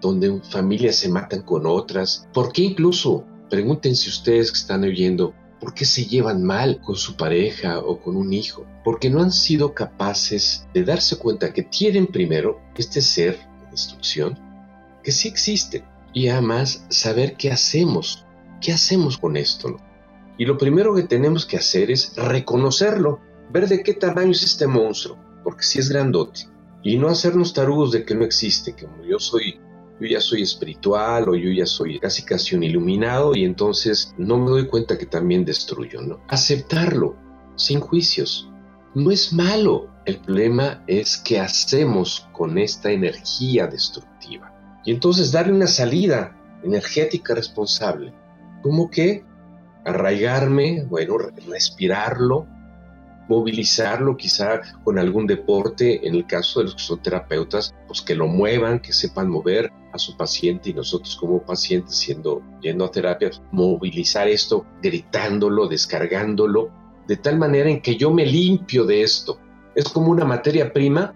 donde 0.00 0.40
familias 0.50 0.96
se 0.96 1.08
matan 1.08 1.42
con 1.42 1.66
otras. 1.66 2.26
¿Por 2.32 2.52
qué 2.52 2.62
incluso? 2.62 3.24
Pregúntense 3.48 4.08
ustedes 4.08 4.50
que 4.50 4.58
están 4.58 4.84
oyendo, 4.84 5.34
¿por 5.60 5.74
qué 5.74 5.84
se 5.84 6.04
llevan 6.04 6.42
mal 6.42 6.80
con 6.80 6.96
su 6.96 7.16
pareja 7.16 7.80
o 7.80 8.00
con 8.00 8.16
un 8.16 8.32
hijo? 8.32 8.64
Porque 8.84 9.10
no 9.10 9.20
han 9.20 9.32
sido 9.32 9.74
capaces 9.74 10.66
de 10.72 10.84
darse 10.84 11.16
cuenta 11.16 11.52
que 11.52 11.64
tienen 11.64 12.06
primero 12.06 12.60
este 12.76 13.02
ser 13.02 13.36
de 13.36 13.70
destrucción, 13.72 14.38
que 15.02 15.12
sí 15.12 15.28
existe, 15.28 15.84
y 16.12 16.28
además 16.28 16.86
saber 16.88 17.36
qué 17.36 17.50
hacemos, 17.50 18.26
qué 18.60 18.72
hacemos 18.72 19.18
con 19.18 19.36
esto. 19.36 19.76
Y 20.38 20.44
lo 20.44 20.56
primero 20.56 20.94
que 20.94 21.02
tenemos 21.02 21.46
que 21.46 21.56
hacer 21.56 21.90
es 21.90 22.16
reconocerlo, 22.16 23.20
ver 23.50 23.68
de 23.68 23.82
qué 23.82 23.94
tamaño 23.94 24.32
es 24.32 24.42
este 24.42 24.66
monstruo, 24.66 25.18
porque 25.44 25.64
si 25.64 25.78
es 25.78 25.88
grandote, 25.88 26.48
y 26.82 26.96
no 26.96 27.08
hacernos 27.08 27.52
tarugos 27.52 27.92
de 27.92 28.04
que 28.04 28.14
no 28.14 28.24
existe, 28.24 28.74
que 28.74 28.86
como 28.86 29.04
yo 29.04 29.18
soy 29.18 29.60
yo 30.00 30.06
ya 30.06 30.20
soy 30.20 30.40
espiritual 30.42 31.28
o 31.28 31.34
yo 31.34 31.50
ya 31.50 31.66
soy 31.66 31.98
casi 31.98 32.22
casi 32.22 32.56
un 32.56 32.62
iluminado 32.62 33.36
y 33.36 33.44
entonces 33.44 34.14
no 34.16 34.38
me 34.38 34.50
doy 34.50 34.66
cuenta 34.66 34.96
que 34.96 35.04
también 35.04 35.44
destruyo, 35.44 36.00
¿no? 36.00 36.22
Aceptarlo, 36.28 37.16
sin 37.56 37.80
juicios. 37.80 38.48
No 38.94 39.10
es 39.10 39.32
malo, 39.32 39.90
el 40.06 40.16
problema 40.16 40.82
es 40.86 41.18
qué 41.18 41.38
hacemos 41.38 42.26
con 42.32 42.56
esta 42.56 42.90
energía 42.90 43.66
destructiva. 43.66 44.59
Y 44.84 44.92
entonces 44.92 45.32
darle 45.32 45.52
una 45.52 45.66
salida 45.66 46.36
energética 46.62 47.34
responsable. 47.34 48.12
Como 48.62 48.90
que 48.90 49.24
arraigarme, 49.84 50.84
bueno, 50.84 51.16
respirarlo, 51.48 52.46
movilizarlo 53.28 54.16
quizá 54.16 54.60
con 54.82 54.98
algún 54.98 55.26
deporte, 55.26 56.06
en 56.06 56.16
el 56.16 56.26
caso 56.26 56.60
de 56.60 56.64
los 56.64 56.74
que 56.74 56.82
son 56.82 57.00
terapeutas, 57.00 57.74
pues 57.86 58.02
que 58.02 58.14
lo 58.14 58.26
muevan, 58.26 58.80
que 58.80 58.92
sepan 58.92 59.30
mover 59.30 59.70
a 59.92 59.98
su 59.98 60.16
paciente 60.16 60.70
y 60.70 60.74
nosotros 60.74 61.16
como 61.16 61.42
pacientes 61.42 61.96
siendo, 61.96 62.42
yendo 62.60 62.84
a 62.84 62.90
terapia, 62.90 63.30
movilizar 63.52 64.28
esto, 64.28 64.66
gritándolo, 64.82 65.68
descargándolo, 65.68 66.70
de 67.06 67.16
tal 67.16 67.38
manera 67.38 67.70
en 67.70 67.80
que 67.80 67.96
yo 67.96 68.10
me 68.10 68.26
limpio 68.26 68.84
de 68.84 69.02
esto. 69.02 69.38
Es 69.74 69.88
como 69.88 70.10
una 70.10 70.24
materia 70.24 70.72
prima 70.72 71.14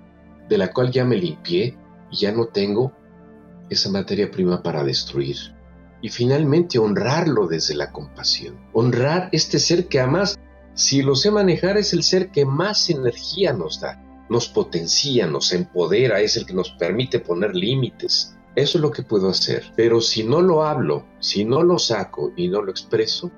de 0.48 0.58
la 0.58 0.72
cual 0.72 0.90
ya 0.90 1.04
me 1.04 1.16
limpié 1.16 1.76
y 2.10 2.16
ya 2.16 2.32
no 2.32 2.46
tengo 2.46 2.92
esa 3.70 3.90
materia 3.90 4.30
prima 4.30 4.62
para 4.62 4.84
destruir. 4.84 5.36
Y 6.00 6.10
finalmente 6.10 6.78
honrarlo 6.78 7.46
desde 7.46 7.74
la 7.74 7.90
compasión. 7.90 8.58
Honrar 8.72 9.30
este 9.32 9.58
ser 9.58 9.88
que 9.88 10.00
además 10.00 10.38
si 10.74 11.02
lo 11.02 11.14
sé 11.14 11.30
manejar, 11.30 11.78
es 11.78 11.92
el 11.92 12.02
ser 12.02 12.30
que 12.32 12.44
más 12.44 12.90
energía 12.90 13.52
nos 13.52 13.80
da, 13.80 14.02
nos 14.28 14.48
potencia, 14.48 15.24
nos 15.28 15.52
empodera, 15.52 16.20
es 16.20 16.36
el 16.36 16.46
que 16.46 16.52
nos 16.52 16.70
permite 16.70 17.20
poner 17.20 17.54
límites. 17.54 18.36
Eso 18.56 18.78
es 18.78 18.82
lo 18.82 18.90
que 18.90 19.04
puedo 19.04 19.28
hacer. 19.28 19.62
Pero 19.76 20.00
si 20.00 20.24
no 20.24 20.42
lo 20.42 20.64
hablo, 20.64 21.06
si 21.20 21.44
no 21.44 21.62
lo 21.62 21.78
saco 21.78 22.32
y 22.36 22.48
no 22.48 22.60
lo 22.60 22.72
expreso, 22.72 23.30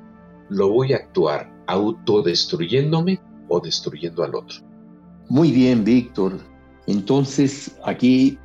lo 0.48 0.70
voy 0.70 0.94
a 0.94 0.96
actuar 0.96 1.52
autodestruyéndome 1.66 3.20
o 3.48 3.60
destruyendo 3.60 4.24
al 4.24 4.34
otro. 4.34 4.56
Muy 5.28 5.50
bien, 5.50 5.84
Víctor. 5.84 6.38
Entonces, 6.86 7.76
aquí 7.84 8.38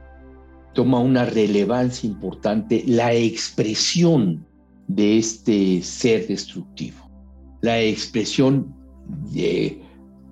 toma 0.73 0.99
una 0.99 1.25
relevancia 1.25 2.07
importante 2.07 2.83
la 2.87 3.13
expresión 3.13 4.45
de 4.87 5.17
este 5.17 5.81
ser 5.81 6.27
destructivo. 6.27 7.09
La 7.61 7.81
expresión 7.81 8.73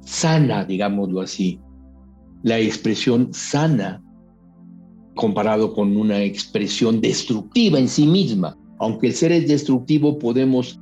sana, 0.02 0.66
digámoslo 0.66 1.22
así, 1.22 1.60
la 2.44 2.58
expresión 2.60 3.34
sana 3.34 4.02
comparado 5.16 5.74
con 5.74 5.98
una 5.98 6.22
expresión 6.24 7.02
destructiva 7.02 7.78
en 7.78 7.90
sí 7.90 8.08
misma. 8.08 8.58
Aunque 8.80 9.08
el 9.08 9.14
ser 9.14 9.34
es 9.34 9.48
destructivo, 9.48 10.18
podemos 10.18 10.80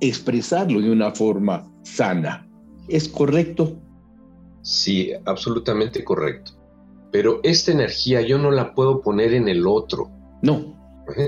expresarlo 0.00 0.80
de 0.80 0.90
una 0.90 1.12
forma 1.12 1.70
sana. 1.82 2.48
¿Es 2.88 3.08
correcto? 3.08 3.80
Sí, 4.62 5.12
absolutamente 5.24 6.02
correcto. 6.02 6.59
Pero 7.10 7.40
esta 7.42 7.72
energía 7.72 8.20
yo 8.20 8.38
no 8.38 8.50
la 8.50 8.74
puedo 8.74 9.00
poner 9.00 9.34
en 9.34 9.48
el 9.48 9.66
otro. 9.66 10.10
No. 10.42 10.78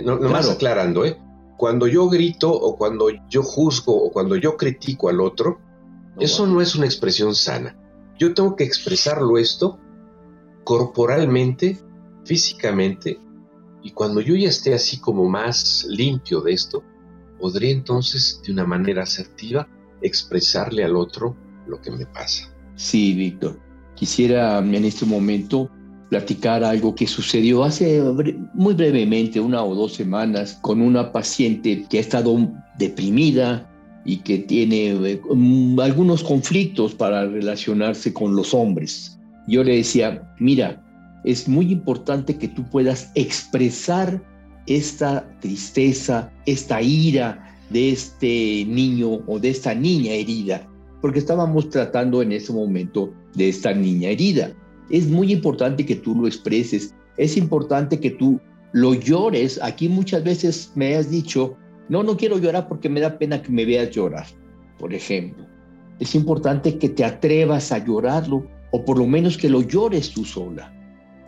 No, 0.05 0.19
más 0.21 0.49
aclarando, 0.49 1.05
¿eh? 1.05 1.19
Cuando 1.57 1.87
yo 1.87 2.09
grito 2.09 2.53
o 2.53 2.77
cuando 2.77 3.09
yo 3.29 3.43
juzgo 3.43 4.05
o 4.05 4.13
cuando 4.13 4.37
yo 4.37 4.57
critico 4.57 5.09
al 5.09 5.21
otro, 5.21 5.61
eso 6.19 6.47
no 6.47 6.61
es 6.61 6.75
una 6.75 6.87
expresión 6.87 7.35
sana. 7.35 7.77
Yo 8.19 8.35
tengo 8.35 8.55
que 8.55 8.65
expresarlo 8.65 9.39
esto 9.39 9.79
corporalmente, 10.65 11.79
físicamente, 12.25 13.19
y 13.83 13.91
cuando 13.91 14.21
yo 14.21 14.37
ya 14.37 14.49
esté 14.49 14.75
así 14.75 15.01
como 15.01 15.29
más 15.29 15.85
limpio 15.89 16.41
de 16.41 16.53
esto, 16.53 16.85
podré 17.41 17.73
entonces 17.73 18.41
de 18.45 18.53
una 18.53 18.65
manera 18.65 19.03
asertiva 19.03 19.69
expresarle 20.01 20.85
al 20.85 20.97
otro 20.97 21.37
lo 21.67 21.81
que 21.81 21.91
me 21.91 22.07
pasa. 22.07 22.53
Sí, 22.77 23.15
Víctor. 23.15 23.59
Quisiera 24.03 24.59
en 24.59 24.85
este 24.85 25.07
momento 25.07 25.71
platicar 26.11 26.65
algo 26.65 26.93
que 26.93 27.07
sucedió 27.07 27.63
hace 27.63 28.03
muy 28.53 28.75
brevemente, 28.75 29.39
una 29.39 29.63
o 29.63 29.77
dos 29.77 29.93
semanas, 29.93 30.59
con 30.61 30.81
una 30.81 31.13
paciente 31.13 31.87
que 31.89 31.99
ha 31.99 32.01
estado 32.01 32.37
deprimida, 32.79 33.71
y 34.05 34.17
que 34.17 34.39
tiene 34.39 35.21
mm, 35.33 35.79
algunos 35.79 36.25
conflictos 36.25 36.97
para 36.97 37.27
relacionarse 37.27 38.13
con 38.13 38.35
los 38.35 38.53
hombres. 38.53 39.17
Yo 39.47 39.63
le 39.63 39.77
decía, 39.77 40.35
mira, 40.41 40.83
es 41.23 41.47
muy 41.47 41.71
importante 41.71 42.37
que 42.37 42.49
tú 42.49 42.65
puedas 42.71 43.13
expresar 43.15 44.21
esta 44.67 45.25
tristeza, 45.41 46.29
esta 46.47 46.83
ira 46.83 47.57
de 47.71 47.93
este 47.93 48.65
niño 48.67 49.21
o 49.29 49.39
de 49.39 49.51
esta 49.51 49.77
niña 49.77 50.13
herida. 50.15 50.67
Porque 51.03 51.19
estábamos 51.19 51.69
tratando 51.69 52.23
en 52.23 52.33
ese 52.33 52.53
momento 52.53 53.13
de 53.35 53.49
esta 53.49 53.75
niña 53.75 54.11
herida. 54.11 54.53
Es 54.89 55.09
muy 55.09 55.33
importante 55.33 55.85
que 55.85 55.97
tú 55.97 56.15
lo 56.15 56.29
expreses, 56.29 56.95
es 57.19 57.37
importante 57.37 57.99
que 57.99 58.11
tú 58.11 58.41
lo 58.73 58.95
llores. 58.95 59.61
Aquí 59.63 59.89
muchas 59.89 60.23
veces 60.23 60.73
me 60.77 60.95
has 60.95 61.11
dicho, 61.11 61.57
no, 61.89 62.05
no 62.05 62.17
quiero 62.17 62.39
llorar 62.39 62.69
porque 62.69 62.89
me 62.89 63.01
da 63.01 63.19
pena 63.19 63.43
que 63.43 63.51
me 63.51 63.65
veas 63.65 63.91
llorar, 63.91 64.27
por 64.79 64.95
ejemplo. 64.95 65.45
Es 65.99 66.15
importante 66.15 66.79
que 66.79 66.89
te 66.89 67.05
atrevas 67.05 67.73
a 67.73 67.85
llorarlo 67.85 68.47
o 68.71 68.85
por 68.85 68.97
lo 68.97 69.07
menos 69.07 69.37
que 69.37 69.51
lo 69.51 69.61
llores 69.61 70.13
tú 70.13 70.25
sola. 70.25 70.73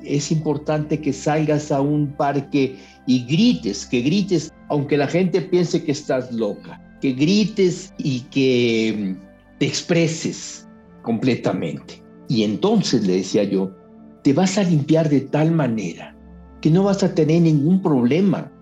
Es 0.05 0.31
importante 0.31 1.01
que 1.01 1.13
salgas 1.13 1.73
a 1.73 1.81
un 1.81 2.13
parque 2.17 2.77
y 3.07 3.27
grites, 3.27 3.87
que 3.87 4.03
grites, 4.03 4.53
aunque 4.69 4.97
la 4.97 5.09
gente 5.09 5.41
piense 5.41 5.83
que 5.83 5.93
estás 5.93 6.31
loca, 6.33 6.81
que 7.01 7.13
grites 7.13 7.93
y 7.99 8.21
que 8.21 9.17
te 9.65 9.69
expreses 9.69 10.69
completamente. 11.01 12.03
Y 12.29 12.43
entonces 12.43 13.07
le 13.07 13.15
decía 13.15 13.45
yo, 13.45 13.75
te 14.23 14.35
vas 14.35 14.59
a 14.59 14.63
limpiar 14.63 15.09
de 15.09 15.23
tal 15.23 15.53
manera 15.53 16.15
que 16.61 16.69
no 16.69 16.83
vas 16.83 17.03
a 17.03 17.15
tener 17.15 17.41
ningún 17.41 17.81
problema 17.81 18.53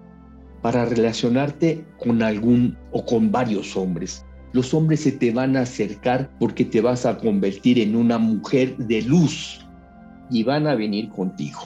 para 0.62 0.84
relacionarte 0.84 1.84
con 1.98 2.22
algún 2.22 2.78
o 2.92 3.04
con 3.04 3.32
varios 3.32 3.76
hombres. 3.76 4.24
Los 4.52 4.72
hombres 4.74 5.00
se 5.00 5.10
te 5.10 5.32
van 5.32 5.56
a 5.56 5.62
acercar 5.62 6.30
porque 6.38 6.64
te 6.64 6.80
vas 6.80 7.04
a 7.04 7.18
convertir 7.18 7.80
en 7.80 7.96
una 7.96 8.18
mujer 8.18 8.76
de 8.76 9.02
luz 9.02 9.66
y 10.30 10.44
van 10.44 10.68
a 10.68 10.76
venir 10.76 11.08
contigo 11.08 11.62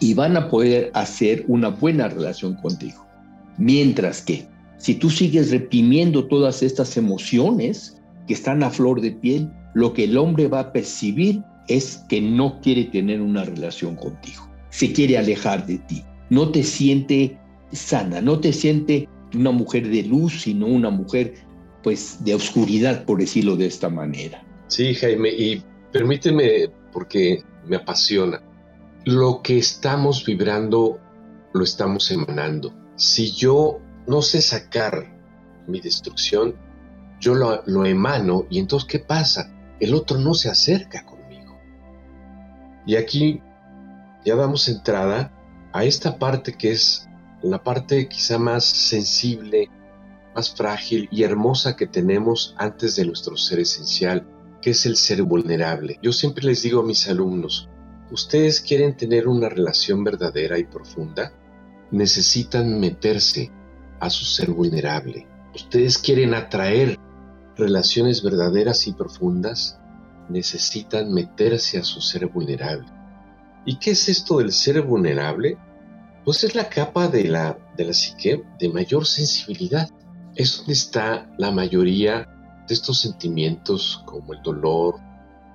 y 0.00 0.14
van 0.14 0.36
a 0.36 0.48
poder 0.48 0.90
hacer 0.94 1.44
una 1.46 1.68
buena 1.68 2.08
relación 2.08 2.56
contigo. 2.56 3.06
Mientras 3.56 4.20
que 4.20 4.48
si 4.78 4.96
tú 4.96 5.10
sigues 5.10 5.52
reprimiendo 5.52 6.26
todas 6.26 6.64
estas 6.64 6.96
emociones 6.96 7.99
que 8.30 8.34
están 8.34 8.62
a 8.62 8.70
flor 8.70 9.00
de 9.00 9.10
piel, 9.10 9.50
lo 9.74 9.92
que 9.92 10.04
el 10.04 10.16
hombre 10.16 10.46
va 10.46 10.60
a 10.60 10.72
percibir 10.72 11.42
es 11.66 12.04
que 12.08 12.20
no 12.20 12.60
quiere 12.60 12.84
tener 12.84 13.20
una 13.20 13.42
relación 13.42 13.96
contigo, 13.96 14.48
se 14.68 14.92
quiere 14.92 15.18
alejar 15.18 15.66
de 15.66 15.78
ti, 15.78 16.04
no 16.28 16.52
te 16.52 16.62
siente 16.62 17.36
sana, 17.72 18.20
no 18.20 18.38
te 18.38 18.52
siente 18.52 19.08
una 19.34 19.50
mujer 19.50 19.88
de 19.88 20.04
luz, 20.04 20.42
sino 20.42 20.68
una 20.68 20.90
mujer 20.90 21.34
pues 21.82 22.24
de 22.24 22.36
oscuridad, 22.36 23.04
por 23.04 23.18
decirlo 23.18 23.56
de 23.56 23.66
esta 23.66 23.88
manera. 23.88 24.46
Sí, 24.68 24.94
Jaime, 24.94 25.30
y 25.30 25.60
permíteme, 25.90 26.70
porque 26.92 27.42
me 27.66 27.78
apasiona, 27.78 28.40
lo 29.06 29.42
que 29.42 29.58
estamos 29.58 30.24
vibrando 30.24 31.00
lo 31.52 31.64
estamos 31.64 32.08
emanando. 32.12 32.72
Si 32.94 33.32
yo 33.32 33.80
no 34.06 34.22
sé 34.22 34.40
sacar 34.40 35.18
mi 35.66 35.80
destrucción, 35.80 36.54
yo 37.20 37.34
lo, 37.34 37.62
lo 37.66 37.84
emano 37.84 38.46
y 38.50 38.58
entonces 38.58 38.88
¿qué 38.88 38.98
pasa? 38.98 39.52
El 39.78 39.94
otro 39.94 40.18
no 40.18 40.34
se 40.34 40.48
acerca 40.48 41.04
conmigo. 41.04 41.58
Y 42.86 42.96
aquí 42.96 43.40
ya 44.24 44.36
damos 44.36 44.68
entrada 44.68 45.32
a 45.72 45.84
esta 45.84 46.18
parte 46.18 46.54
que 46.54 46.72
es 46.72 47.08
la 47.42 47.62
parte 47.62 48.08
quizá 48.08 48.38
más 48.38 48.64
sensible, 48.64 49.70
más 50.34 50.54
frágil 50.54 51.08
y 51.10 51.22
hermosa 51.22 51.76
que 51.76 51.86
tenemos 51.86 52.54
antes 52.58 52.96
de 52.96 53.06
nuestro 53.06 53.36
ser 53.36 53.60
esencial, 53.60 54.26
que 54.60 54.70
es 54.70 54.84
el 54.86 54.96
ser 54.96 55.22
vulnerable. 55.22 55.98
Yo 56.02 56.12
siempre 56.12 56.44
les 56.44 56.62
digo 56.62 56.80
a 56.80 56.86
mis 56.86 57.08
alumnos, 57.08 57.68
ustedes 58.10 58.60
quieren 58.60 58.96
tener 58.96 59.28
una 59.28 59.48
relación 59.48 60.04
verdadera 60.04 60.58
y 60.58 60.64
profunda, 60.64 61.32
necesitan 61.90 62.78
meterse 62.78 63.50
a 64.00 64.10
su 64.10 64.24
ser 64.24 64.50
vulnerable. 64.50 65.26
Ustedes 65.54 65.98
quieren 65.98 66.34
atraer 66.34 66.98
relaciones 67.60 68.22
verdaderas 68.22 68.86
y 68.86 68.92
profundas, 68.92 69.78
necesitan 70.28 71.12
meterse 71.12 71.78
a 71.78 71.84
su 71.84 72.00
ser 72.00 72.26
vulnerable. 72.26 72.88
¿Y 73.64 73.76
qué 73.76 73.90
es 73.90 74.08
esto 74.08 74.38
del 74.38 74.52
ser 74.52 74.82
vulnerable? 74.82 75.58
Pues 76.24 76.44
es 76.44 76.54
la 76.54 76.68
capa 76.68 77.08
de 77.08 77.24
la, 77.24 77.58
de 77.76 77.84
la 77.84 77.92
psique 77.92 78.42
de 78.58 78.68
mayor 78.68 79.06
sensibilidad. 79.06 79.88
Es 80.34 80.58
donde 80.58 80.72
está 80.72 81.30
la 81.38 81.50
mayoría 81.50 82.28
de 82.66 82.74
estos 82.74 83.00
sentimientos 83.00 84.02
como 84.06 84.32
el 84.32 84.42
dolor, 84.42 84.96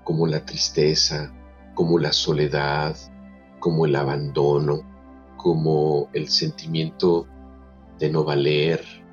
como 0.03 0.27
la 0.27 0.45
tristeza, 0.45 1.33
como 1.73 1.97
la 1.97 2.11
soledad, 2.11 2.95
como 3.59 3.85
el 3.85 3.95
abandono, 3.95 4.81
como 5.37 6.09
el 6.13 6.29
sentimiento 6.29 7.27
de 7.99 8.09
no 8.09 8.23
valer. 8.23 9.04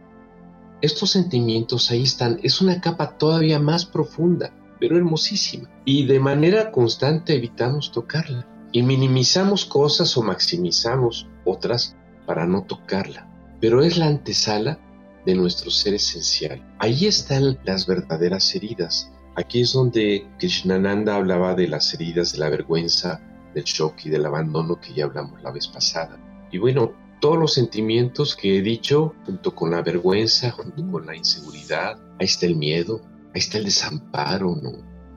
Estos 0.82 1.12
sentimientos 1.12 1.92
ahí 1.92 2.02
están, 2.02 2.40
es 2.42 2.60
una 2.60 2.80
capa 2.80 3.16
todavía 3.16 3.60
más 3.60 3.86
profunda, 3.86 4.52
pero 4.80 4.96
hermosísima. 4.96 5.70
Y 5.84 6.06
de 6.06 6.18
manera 6.18 6.72
constante 6.72 7.36
evitamos 7.36 7.92
tocarla 7.92 8.48
y 8.72 8.82
minimizamos 8.82 9.64
cosas 9.64 10.16
o 10.16 10.22
maximizamos 10.22 11.28
otras 11.44 11.94
para 12.26 12.46
no 12.46 12.64
tocarla. 12.64 13.28
Pero 13.60 13.84
es 13.84 13.96
la 13.96 14.06
antesala 14.06 14.80
de 15.24 15.36
nuestro 15.36 15.70
ser 15.70 15.94
esencial. 15.94 16.60
Ahí 16.80 17.06
están 17.06 17.60
las 17.62 17.86
verdaderas 17.86 18.52
heridas. 18.56 19.08
Aquí 19.36 19.60
es 19.60 19.74
donde 19.74 20.26
Krishnananda 20.40 21.14
hablaba 21.14 21.54
de 21.54 21.68
las 21.68 21.94
heridas 21.94 22.32
de 22.32 22.38
la 22.38 22.50
vergüenza, 22.50 23.20
del 23.54 23.62
shock 23.62 24.06
y 24.06 24.10
del 24.10 24.26
abandono 24.26 24.80
que 24.80 24.92
ya 24.94 25.04
hablamos 25.04 25.40
la 25.44 25.52
vez 25.52 25.68
pasada. 25.68 26.18
Y 26.50 26.58
bueno, 26.58 26.92
todos 27.22 27.38
los 27.38 27.54
sentimientos 27.54 28.36
que 28.36 28.58
he 28.58 28.60
dicho, 28.60 29.14
junto 29.24 29.54
con 29.54 29.70
la 29.70 29.80
vergüenza, 29.80 30.50
junto 30.50 30.86
con 30.90 31.06
la 31.06 31.16
inseguridad, 31.16 31.98
ahí 32.18 32.26
está 32.26 32.44
el 32.44 32.56
miedo, 32.56 33.00
ahí 33.34 33.38
está 33.38 33.56
el 33.56 33.64
desamparo, 33.64 34.54
¿no? 34.62 34.72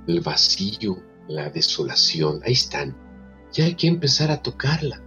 el 0.07 0.21
vacío, 0.21 0.97
la 1.27 1.49
desolación, 1.49 2.39
ahí 2.45 2.53
están 2.53 2.95
ya 3.55 3.63
hay 3.63 3.75
que 3.75 3.87
empezar 3.87 4.31
a 4.31 4.41
tocarla, 4.41 5.01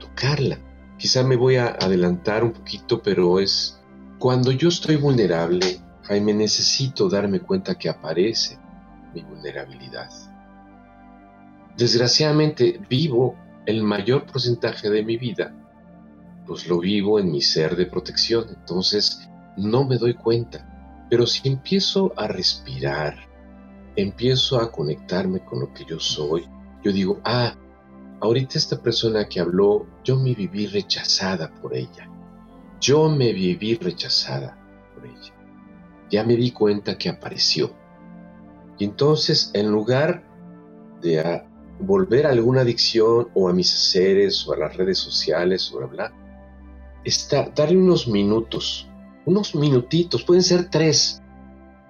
tocarla. 0.00 0.58
Quizá 0.98 1.22
me 1.22 1.36
voy 1.36 1.56
a 1.56 1.68
adelantar 1.68 2.42
un 2.42 2.52
poquito, 2.52 3.00
pero 3.00 3.38
es 3.38 3.80
cuando 4.18 4.50
yo 4.50 4.68
estoy 4.68 4.96
vulnerable, 4.96 5.80
Jaime, 6.02 6.34
necesito 6.34 7.08
darme 7.08 7.38
cuenta 7.38 7.76
que 7.76 7.88
aparece 7.88 8.58
mi 9.14 9.22
vulnerabilidad. 9.22 10.10
Desgraciadamente 11.76 12.80
vivo 12.88 13.36
el 13.64 13.84
mayor 13.84 14.26
porcentaje 14.26 14.90
de 14.90 15.04
mi 15.04 15.16
vida, 15.16 15.54
pues 16.46 16.66
lo 16.66 16.78
vivo 16.78 17.18
en 17.18 17.30
mi 17.30 17.40
ser 17.40 17.76
de 17.76 17.86
protección, 17.86 18.46
entonces 18.48 19.28
no 19.56 19.84
me 19.84 19.98
doy 19.98 20.14
cuenta. 20.14 21.06
Pero 21.08 21.26
si 21.26 21.48
empiezo 21.48 22.12
a 22.16 22.26
respirar, 22.26 23.16
empiezo 23.96 24.58
a 24.60 24.72
conectarme 24.72 25.44
con 25.44 25.60
lo 25.60 25.72
que 25.72 25.84
yo 25.84 26.00
soy, 26.00 26.48
yo 26.82 26.92
digo, 26.92 27.20
ah, 27.24 27.54
ahorita 28.20 28.58
esta 28.58 28.80
persona 28.80 29.28
que 29.28 29.40
habló, 29.40 29.86
yo 30.04 30.16
me 30.16 30.34
viví 30.34 30.66
rechazada 30.66 31.52
por 31.60 31.76
ella. 31.76 32.08
Yo 32.80 33.08
me 33.08 33.32
viví 33.32 33.76
rechazada 33.76 34.58
por 34.94 35.06
ella. 35.06 35.32
Ya 36.10 36.24
me 36.24 36.36
di 36.36 36.50
cuenta 36.50 36.98
que 36.98 37.08
apareció. 37.08 37.72
Y 38.78 38.84
entonces, 38.84 39.50
en 39.54 39.70
lugar 39.70 40.24
de 41.00 41.42
volver 41.78 42.26
a 42.26 42.30
alguna 42.30 42.62
adicción 42.62 43.28
o 43.34 43.48
a 43.48 43.52
mis 43.52 43.70
seres 43.70 44.46
o 44.46 44.52
a 44.52 44.56
las 44.56 44.76
redes 44.76 44.98
sociales 44.98 45.72
o 45.72 45.78
bla, 45.78 45.86
bla, 45.86 46.12
darle 47.54 47.76
unos 47.76 48.08
minutos, 48.08 48.88
unos 49.24 49.54
minutitos, 49.54 50.22
pueden 50.24 50.42
ser 50.42 50.70
tres, 50.70 51.22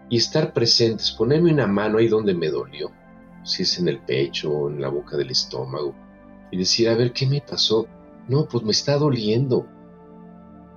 y 0.08 0.18
estar 0.18 0.52
presentes, 0.52 1.10
ponerme 1.12 1.52
una 1.52 1.66
mano 1.66 1.98
ahí 1.98 2.08
donde 2.08 2.34
me 2.34 2.50
dolió 2.50 2.90
si 3.44 3.62
es 3.62 3.78
en 3.78 3.88
el 3.88 4.00
pecho 4.00 4.52
o 4.52 4.70
en 4.70 4.80
la 4.80 4.88
boca 4.88 5.16
del 5.16 5.30
estómago, 5.30 5.94
y 6.50 6.58
decir, 6.58 6.88
a 6.88 6.94
ver, 6.94 7.12
¿qué 7.12 7.26
me 7.26 7.40
pasó? 7.40 7.86
No, 8.28 8.46
pues 8.46 8.62
me 8.62 8.70
está 8.70 8.96
doliendo, 8.96 9.66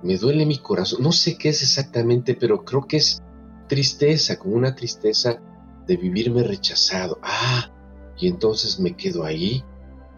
me 0.02 0.16
duele 0.16 0.46
mi 0.46 0.58
corazón, 0.58 1.02
no 1.02 1.12
sé 1.12 1.38
qué 1.38 1.50
es 1.50 1.62
exactamente, 1.62 2.34
pero 2.34 2.64
creo 2.64 2.86
que 2.86 2.96
es 2.96 3.22
tristeza, 3.68 4.38
como 4.38 4.56
una 4.56 4.74
tristeza 4.74 5.40
de 5.86 5.96
vivirme 5.96 6.42
rechazado. 6.42 7.18
Ah, 7.22 7.70
y 8.18 8.28
entonces 8.28 8.80
me 8.80 8.96
quedo 8.96 9.24
ahí, 9.24 9.62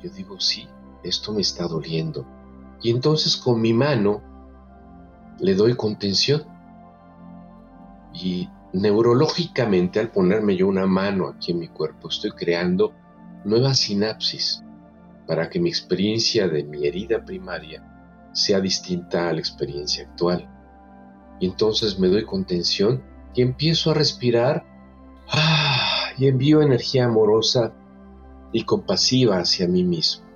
yo 0.03 0.11
digo, 0.11 0.41
sí, 0.41 0.69
esto 1.03 1.33
me 1.33 1.43
está 1.43 1.67
doliendo. 1.67 2.27
Y 2.83 2.91
entonces 2.91 3.37
con 3.37 3.61
mi 3.61 3.73
mano 3.73 4.23
le 5.41 5.55
doy 5.55 5.75
contención. 5.75 6.45
Y 8.15 8.49
Neurológicamente, 8.73 9.99
al 9.99 10.11
ponerme 10.11 10.55
yo 10.55 10.69
una 10.69 10.87
mano 10.87 11.29
aquí 11.29 11.53
en 11.53 11.59
mi 11.59 11.69
cuerpo, 11.69 12.09
estoy 12.09 12.33
creando 12.33 12.93
nuevas 13.45 13.79
sinapsis 13.79 14.63
para 15.27 15.49
que 15.49 15.59
mi 15.59 15.71
experiencia 15.71 16.49
de 16.49 16.65
mi 16.65 16.87
herida 16.87 17.25
primaria 17.25 17.83
sea 18.33 18.61
distinta 18.61 19.29
a 19.29 19.33
la 19.33 19.39
experiencia 19.39 20.05
actual. 20.05 20.47
Y 21.41 21.47
entonces 21.47 21.99
me 21.99 22.09
doy 22.09 22.25
contención 22.25 23.03
y 23.35 23.41
empiezo 23.41 23.91
a 23.91 23.95
respirar 23.95 24.67
ah, 25.31 26.11
y 26.19 26.27
envío 26.27 26.61
energía 26.61 27.07
amorosa 27.07 27.73
y 28.53 28.65
compasiva 28.65 29.39
hacia 29.39 29.67
mí 29.67 29.83
mismo, 29.83 30.27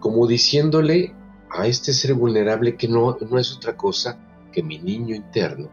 como 0.00 0.26
diciéndole 0.26 1.14
a 1.50 1.66
este 1.66 1.92
ser 1.92 2.14
vulnerable 2.14 2.76
que 2.76 2.88
no, 2.88 3.16
no 3.28 3.38
es 3.38 3.54
otra 3.54 3.76
cosa 3.76 4.18
que 4.52 4.62
mi 4.62 4.78
niño 4.78 5.14
interno. 5.14 5.68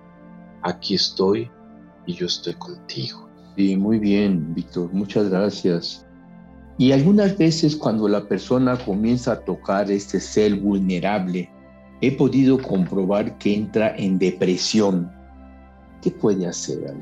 Aquí 0.61 0.95
estoy 0.95 1.49
y 2.05 2.13
yo 2.13 2.27
estoy 2.27 2.53
contigo. 2.53 3.29
Sí, 3.55 3.75
muy 3.77 3.99
bien, 3.99 4.53
Víctor, 4.53 4.91
muchas 4.91 5.29
gracias. 5.29 6.05
Y 6.77 6.91
algunas 6.91 7.37
veces 7.37 7.75
cuando 7.75 8.07
la 8.07 8.27
persona 8.27 8.77
comienza 8.77 9.31
a 9.33 9.39
tocar 9.39 9.89
este 9.89 10.19
ser 10.19 10.55
vulnerable, 10.55 11.49
he 12.01 12.11
podido 12.11 12.61
comprobar 12.61 13.37
que 13.37 13.53
entra 13.53 13.95
en 13.95 14.19
depresión. 14.19 15.09
¿Qué 16.01 16.11
puede 16.11 16.47
hacer, 16.47 16.79
ahí? 16.89 17.01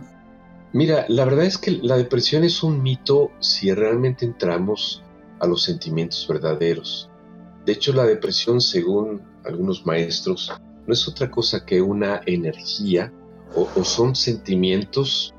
Mira, 0.73 1.05
la 1.07 1.25
verdad 1.25 1.45
es 1.45 1.57
que 1.57 1.71
la 1.71 1.97
depresión 1.97 2.43
es 2.43 2.63
un 2.63 2.81
mito 2.81 3.31
si 3.39 3.71
realmente 3.73 4.25
entramos 4.25 5.03
a 5.39 5.47
los 5.47 5.63
sentimientos 5.63 6.27
verdaderos. 6.27 7.09
De 7.65 7.73
hecho, 7.73 7.93
la 7.93 8.05
depresión, 8.05 8.61
según 8.61 9.21
algunos 9.45 9.85
maestros, 9.85 10.51
no 10.85 10.93
es 10.93 11.07
otra 11.07 11.31
cosa 11.31 11.65
que 11.65 11.81
una 11.81 12.21
energía 12.25 13.11
o, 13.55 13.83
son 13.83 14.15
sentimientos, 14.15 15.33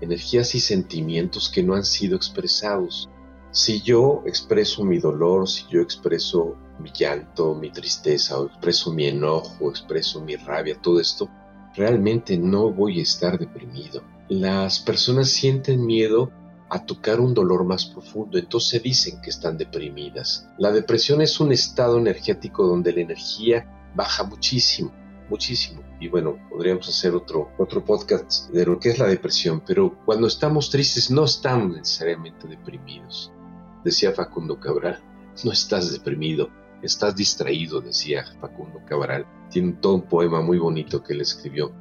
energías 0.00 0.54
y 0.54 0.60
sentimientos 0.60 1.48
que 1.48 1.62
no 1.62 1.74
han 1.74 1.84
sido 1.84 2.16
expresados. 2.16 3.08
Si 3.50 3.82
yo 3.82 4.22
expreso 4.26 4.84
mi 4.84 4.98
dolor, 4.98 5.48
si 5.48 5.64
yo 5.70 5.80
expreso 5.80 6.56
mi 6.78 6.90
llanto, 6.92 7.54
mi 7.54 7.70
tristeza, 7.70 8.38
o 8.38 8.46
expreso 8.46 8.92
mi 8.92 9.06
enojo, 9.06 9.70
expreso 9.70 10.20
mi 10.20 10.36
rabia, 10.36 10.80
todo 10.80 11.00
esto, 11.00 11.28
realmente 11.74 12.38
no 12.38 12.70
voy 12.70 13.00
a 13.00 13.02
estar 13.02 13.38
deprimido 13.38 14.02
las 14.28 14.80
personas 14.80 15.30
sienten 15.30 15.86
miedo 15.86 16.32
a 16.68 16.84
tocar 16.84 17.20
un 17.20 17.32
dolor 17.32 17.64
más 17.64 17.86
profundo, 17.86 18.38
entonces 18.38 18.82
dicen 18.82 19.20
que 19.20 19.30
están 19.30 19.56
deprimidas. 19.56 20.48
La 20.58 20.72
depresión 20.72 21.20
es 21.20 21.38
un 21.38 21.52
estado 21.52 21.98
energético 21.98 22.66
donde 22.66 22.92
la 22.92 23.02
energía 23.02 23.90
baja 23.94 24.24
muchísimo, 24.24 24.92
muchísimo. 25.30 25.82
Y 26.00 26.08
bueno, 26.08 26.36
podríamos 26.50 26.88
hacer 26.88 27.14
otro, 27.14 27.52
otro 27.58 27.84
podcast 27.84 28.50
de 28.50 28.66
lo 28.66 28.78
que 28.78 28.90
es 28.90 28.98
la 28.98 29.06
depresión, 29.06 29.62
pero 29.66 29.98
cuando 30.04 30.26
estamos 30.26 30.70
tristes 30.70 31.10
no 31.10 31.24
estamos 31.24 31.76
necesariamente 31.76 32.48
deprimidos. 32.48 33.32
Decía 33.84 34.12
Facundo 34.12 34.58
Cabral, 34.58 35.00
no 35.44 35.52
estás 35.52 35.92
deprimido, 35.92 36.50
estás 36.82 37.14
distraído, 37.14 37.80
decía 37.80 38.24
Facundo 38.40 38.80
Cabral. 38.86 39.26
Tiene 39.50 39.72
todo 39.74 39.94
un 39.94 40.02
poema 40.02 40.40
muy 40.42 40.58
bonito 40.58 41.02
que 41.02 41.12
él 41.12 41.20
escribió. 41.20 41.72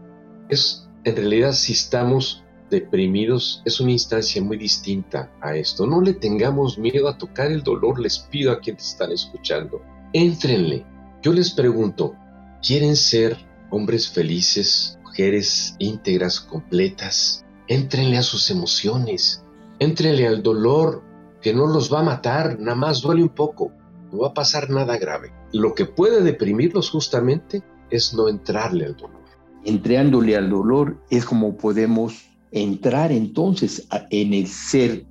Es 0.48 0.88
en 1.04 1.16
realidad 1.16 1.54
si 1.54 1.74
estamos 1.74 2.45
deprimidos 2.76 3.62
es 3.66 3.80
una 3.80 3.92
instancia 3.92 4.42
muy 4.42 4.58
distinta 4.58 5.32
a 5.42 5.56
esto. 5.56 5.86
No 5.88 6.02
le 6.02 6.14
tengamos 6.14 6.78
miedo 6.78 7.08
a 7.08 7.18
tocar 7.18 7.52
el 7.52 7.64
dolor, 7.64 8.00
les 8.00 8.20
pido 8.20 8.52
a 8.52 8.60
quienes 8.60 8.90
están 8.90 9.12
escuchando. 9.12 9.82
Éntrenle. 10.14 10.86
Yo 11.22 11.34
les 11.34 11.52
pregunto, 11.52 12.16
¿quieren 12.62 12.96
ser 12.96 13.38
hombres 13.70 14.10
felices, 14.10 15.00
mujeres 15.04 15.76
íntegras, 15.80 16.40
completas? 16.40 17.44
Éntrenle 17.68 18.18
a 18.18 18.24
sus 18.24 18.50
emociones. 18.52 19.44
Éntrenle 19.80 20.28
al 20.28 20.44
dolor 20.44 21.04
que 21.42 21.54
no 21.54 21.68
los 21.68 21.94
va 21.94 22.00
a 22.00 22.04
matar, 22.04 22.60
nada 22.60 22.76
más 22.76 23.02
duele 23.02 23.24
un 23.24 23.30
poco. 23.30 23.72
No 24.12 24.20
va 24.20 24.28
a 24.30 24.34
pasar 24.34 24.70
nada 24.70 24.98
grave. 24.98 25.32
Lo 25.52 25.74
que 25.74 25.86
puede 25.86 26.22
deprimirlos 26.22 26.90
justamente 26.90 27.64
es 27.90 28.14
no 28.14 28.28
entrarle 28.28 28.86
al 28.86 28.96
dolor 28.96 29.26
entrándole 29.66 30.38
al 30.38 30.50
dolor 30.50 30.98
es 31.10 31.26
como 31.26 31.58
podemos 31.58 32.30
entrar 32.52 33.12
entonces 33.12 33.88
en 34.10 34.34
el 34.34 34.48
ser 34.48 35.06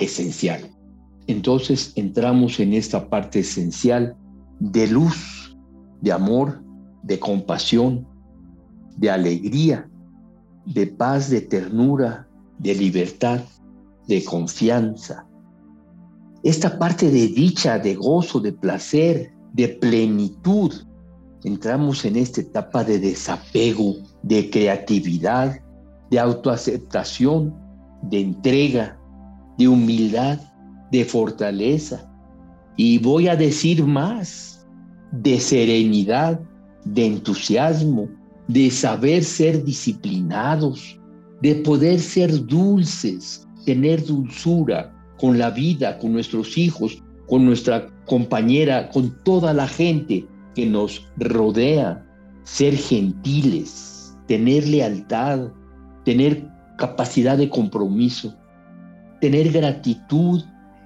esencial. 0.00 0.70
Entonces 1.26 1.92
entramos 1.96 2.60
en 2.60 2.74
esta 2.74 3.08
parte 3.08 3.40
esencial 3.40 4.16
de 4.58 4.86
luz, 4.88 5.56
de 6.00 6.12
amor, 6.12 6.62
de 7.02 7.18
compasión, 7.18 8.06
de 8.96 9.10
alegría, 9.10 9.88
de 10.66 10.86
paz, 10.86 11.30
de 11.30 11.40
ternura, 11.40 12.28
de 12.58 12.74
libertad, 12.74 13.40
de 14.06 14.24
confianza. 14.24 15.26
Esta 16.42 16.78
parte 16.78 17.10
de 17.10 17.28
dicha, 17.28 17.78
de 17.78 17.94
gozo, 17.94 18.40
de 18.40 18.52
placer, 18.52 19.32
de 19.52 19.68
plenitud, 19.68 20.72
entramos 21.44 22.04
en 22.04 22.16
esta 22.16 22.40
etapa 22.40 22.84
de 22.84 22.98
desapego, 22.98 23.96
de 24.22 24.50
creatividad, 24.50 25.60
de 26.10 26.18
autoaceptación, 26.18 27.54
de 28.02 28.20
entrega, 28.20 28.98
de 29.58 29.68
humildad, 29.68 30.38
de 30.90 31.04
fortaleza. 31.04 32.10
Y 32.76 32.98
voy 32.98 33.28
a 33.28 33.36
decir 33.36 33.84
más, 33.84 34.66
de 35.12 35.38
serenidad, 35.40 36.40
de 36.84 37.06
entusiasmo, 37.06 38.08
de 38.48 38.70
saber 38.70 39.22
ser 39.22 39.64
disciplinados, 39.64 40.98
de 41.42 41.56
poder 41.56 42.00
ser 42.00 42.46
dulces, 42.46 43.46
tener 43.64 44.04
dulzura 44.04 44.92
con 45.18 45.38
la 45.38 45.50
vida, 45.50 45.98
con 45.98 46.12
nuestros 46.12 46.56
hijos, 46.56 47.02
con 47.28 47.44
nuestra 47.44 47.86
compañera, 48.06 48.88
con 48.90 49.14
toda 49.24 49.52
la 49.52 49.68
gente, 49.68 50.26
que 50.54 50.66
nos 50.66 51.06
rodea, 51.18 52.04
ser 52.42 52.76
gentiles, 52.76 54.16
tener 54.26 54.66
lealtad, 54.66 55.48
tener 56.04 56.48
capacidad 56.76 57.36
de 57.38 57.48
compromiso, 57.48 58.34
tener 59.20 59.50
gratitud, 59.52 60.42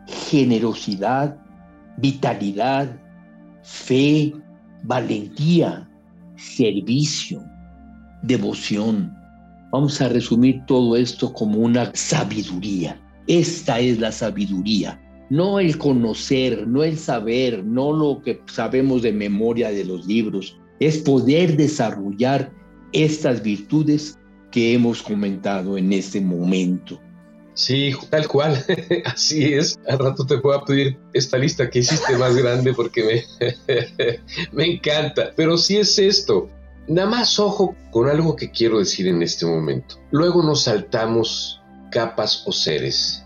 generosidad, 0.07 1.37
vitalidad, 1.98 3.00
fe, 3.62 4.35
valentía, 4.83 5.88
servicio, 6.37 7.42
devoción. 8.22 9.14
Vamos 9.72 10.00
a 10.00 10.09
resumir 10.09 10.62
todo 10.66 10.96
esto 10.96 11.33
como 11.33 11.59
una 11.59 11.90
sabiduría. 11.94 13.00
Esta 13.27 13.81
es 13.81 13.98
la 13.98 14.12
sabiduría 14.12 15.00
no 15.31 15.59
el 15.59 15.77
conocer, 15.79 16.66
no 16.66 16.83
el 16.83 16.98
saber, 16.98 17.64
no 17.64 17.92
lo 17.92 18.22
que 18.22 18.40
sabemos 18.46 19.03
de 19.03 19.12
memoria 19.12 19.70
de 19.70 19.85
los 19.85 20.07
libros, 20.07 20.57
es 20.81 20.98
poder 20.98 21.57
desarrollar 21.57 22.53
estas 22.92 23.42
virtudes 23.42 24.18
que 24.55 24.73
hemos 24.73 25.03
comentado 25.03 25.77
en 25.77 25.93
este 25.93 26.21
momento. 26.21 27.01
Sí, 27.55 27.93
tal 28.09 28.29
cual, 28.29 28.64
así 29.05 29.53
es. 29.53 29.77
Al 29.88 29.99
rato 29.99 30.25
te 30.25 30.37
voy 30.37 30.57
a 30.57 30.61
pedir 30.61 30.97
esta 31.12 31.38
lista 31.38 31.69
que 31.69 31.81
hiciste 31.81 32.17
más 32.17 32.37
grande 32.37 32.73
porque 32.73 33.03
me, 33.03 34.21
me 34.53 34.75
encanta. 34.75 35.33
Pero 35.35 35.59
sí 35.59 35.77
es 35.77 35.99
esto. 35.99 36.49
Nada 36.87 37.11
más 37.11 37.40
ojo 37.40 37.75
con 37.90 38.09
algo 38.09 38.37
que 38.37 38.53
quiero 38.53 38.79
decir 38.79 39.09
en 39.09 39.25
este 39.25 39.45
momento. 39.45 39.97
Luego 40.12 40.40
nos 40.45 40.62
saltamos 40.62 41.61
capas 41.90 42.45
o 42.47 42.53
seres 42.53 43.25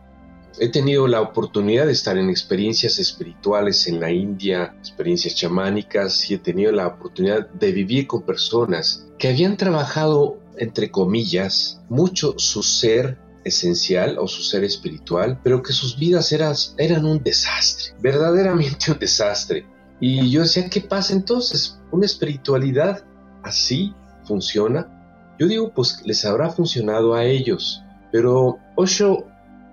he 0.60 0.68
tenido 0.68 1.06
la 1.06 1.20
oportunidad 1.20 1.86
de 1.86 1.92
estar 1.92 2.18
en 2.18 2.30
experiencias 2.30 2.98
espirituales 2.98 3.86
en 3.86 4.00
la 4.00 4.10
India, 4.10 4.74
experiencias 4.78 5.34
chamánicas, 5.34 6.30
y 6.30 6.34
he 6.34 6.38
tenido 6.38 6.72
la 6.72 6.86
oportunidad 6.86 7.48
de 7.50 7.72
vivir 7.72 8.06
con 8.06 8.22
personas 8.22 9.06
que 9.18 9.28
habían 9.28 9.56
trabajado, 9.56 10.38
entre 10.58 10.90
comillas, 10.90 11.80
mucho 11.88 12.34
su 12.38 12.62
ser 12.62 13.18
esencial 13.44 14.18
o 14.18 14.26
su 14.26 14.42
ser 14.42 14.64
espiritual, 14.64 15.40
pero 15.42 15.62
que 15.62 15.72
sus 15.72 15.98
vidas 15.98 16.32
eran, 16.32 16.54
eran 16.76 17.04
un 17.04 17.22
desastre, 17.22 17.94
verdaderamente 18.00 18.92
un 18.92 18.98
desastre. 18.98 19.66
Y 20.00 20.30
yo 20.30 20.42
decía, 20.42 20.68
¿qué 20.68 20.80
pasa 20.80 21.12
entonces? 21.12 21.80
¿Una 21.90 22.06
espiritualidad 22.06 23.04
así 23.42 23.94
funciona? 24.24 25.34
Yo 25.38 25.46
digo, 25.46 25.72
pues 25.72 26.02
les 26.04 26.24
habrá 26.24 26.50
funcionado 26.50 27.14
a 27.14 27.24
ellos, 27.24 27.82
pero 28.12 28.58
Osho 28.76 29.26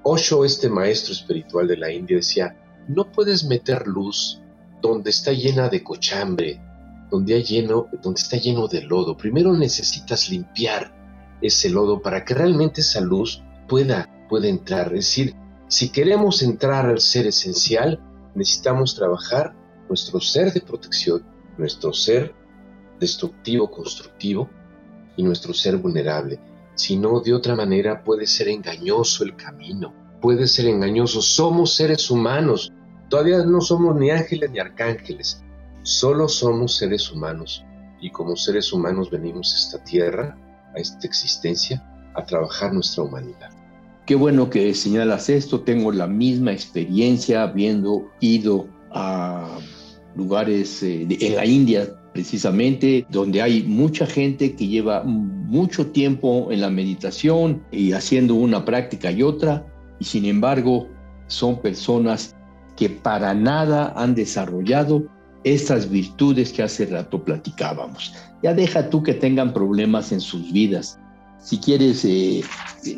Osho, 0.08 0.45
este 0.45 0.69
maestro 0.69 1.13
espiritual 1.13 1.67
de 1.67 1.78
la 1.78 1.91
India, 1.91 2.17
decía, 2.17 2.56
no 2.88 3.12
puedes 3.12 3.43
meter 3.43 3.88
luz 3.88 4.39
donde 4.80 5.10
está 5.10 5.32
llena 5.32 5.67
de 5.67 5.84
cochambre, 5.84 6.62
donde, 7.10 7.41
lleno, 7.44 7.88
donde 8.02 8.22
está 8.22 8.38
lleno 8.38 8.68
de 8.68 8.82
lodo. 8.82 9.18
Primero 9.18 9.54
necesitas 9.54 10.30
limpiar 10.30 10.93
ese 11.41 11.70
lodo 11.70 12.01
para 12.01 12.24
que 12.24 12.34
realmente 12.34 12.82
esa 12.82 13.01
luz 13.01 13.41
pueda, 13.68 14.10
pueda 14.30 14.47
entrar. 14.47 14.88
Es 14.88 15.06
decir, 15.06 15.36
si 15.68 15.89
queremos 15.89 16.41
entrar 16.41 16.86
al 16.86 16.99
ser 16.99 17.28
esencial, 17.28 17.99
necesitamos 18.34 18.95
trabajar 18.95 19.56
nuestro 19.89 20.20
ser 20.20 20.51
de 20.53 20.62
protección, 20.62 21.24
nuestro 21.58 21.93
ser 21.93 22.34
destructivo, 22.99 23.70
constructivo 23.70 24.49
y 25.18 25.24
nuestro 25.24 25.53
ser 25.53 25.78
vulnerable 25.78 26.39
sino 26.76 27.22
de 27.22 27.34
otra 27.34 27.56
manera 27.56 28.03
puede 28.03 28.28
ser 28.28 28.49
engañoso 28.49 29.24
el 29.24 29.36
camino, 29.36 29.93
puede 30.22 30.47
ser 30.47 30.68
engañoso. 30.68 31.22
Somos 31.22 31.74
seres 31.74 32.12
humanos, 32.12 32.72
todavía 33.10 33.43
no 33.45 33.62
somos 33.62 33.95
ni 33.95 34.12
ángeles 34.12 34.51
ni 34.51 34.60
arcángeles, 34.60 35.41
solo 35.86 36.27
somos 36.27 36.75
seres 36.77 37.11
humanos 37.11 37.63
y 38.01 38.09
como 38.09 38.36
seres 38.36 38.73
humanos 38.73 39.11
venimos 39.11 39.53
a 39.53 39.57
esta 39.57 39.83
tierra, 39.86 40.36
a 40.75 40.79
esta 40.79 41.05
existencia, 41.07 41.81
a 42.15 42.25
trabajar 42.25 42.73
nuestra 42.73 43.03
humanidad. 43.03 43.51
Qué 44.05 44.15
bueno 44.15 44.49
que 44.49 44.73
señalas 44.73 45.29
esto, 45.29 45.61
tengo 45.61 45.91
la 45.91 46.07
misma 46.07 46.51
experiencia 46.51 47.43
habiendo 47.43 48.09
ido 48.19 48.67
a 48.91 49.59
lugares 50.15 50.81
eh, 50.81 51.07
en 51.07 51.36
la 51.36 51.45
India 51.45 51.88
precisamente 52.13 53.05
donde 53.09 53.41
hay 53.41 53.63
mucha 53.63 54.07
gente 54.07 54.55
que 54.55 54.67
lleva 54.67 55.03
mucho 55.03 55.88
tiempo 55.88 56.49
en 56.49 56.61
la 56.61 56.69
meditación 56.69 57.61
y 57.71 57.91
haciendo 57.91 58.36
una 58.36 58.63
práctica 58.63 59.11
y 59.11 59.21
otra, 59.21 59.67
y 59.99 60.05
sin 60.05 60.25
embargo 60.25 60.88
son 61.27 61.61
personas 61.61 62.36
que 62.77 62.89
para 62.89 63.33
nada 63.33 63.93
han 63.97 64.15
desarrollado 64.15 65.05
estas 65.46 65.89
virtudes 65.89 66.52
que 66.52 66.64
hace 66.64 66.88
rato 66.88 67.24
platicábamos. 67.24 68.14
Ya 68.41 68.54
deja 68.54 68.89
tú 68.89 69.04
que 69.04 69.14
tengan 69.14 69.54
problemas 69.54 70.12
en 70.12 70.20
sus 70.20 70.52
vidas. 70.52 71.00
Si 71.39 71.60
quieres, 71.60 72.04
eh, 72.04 72.43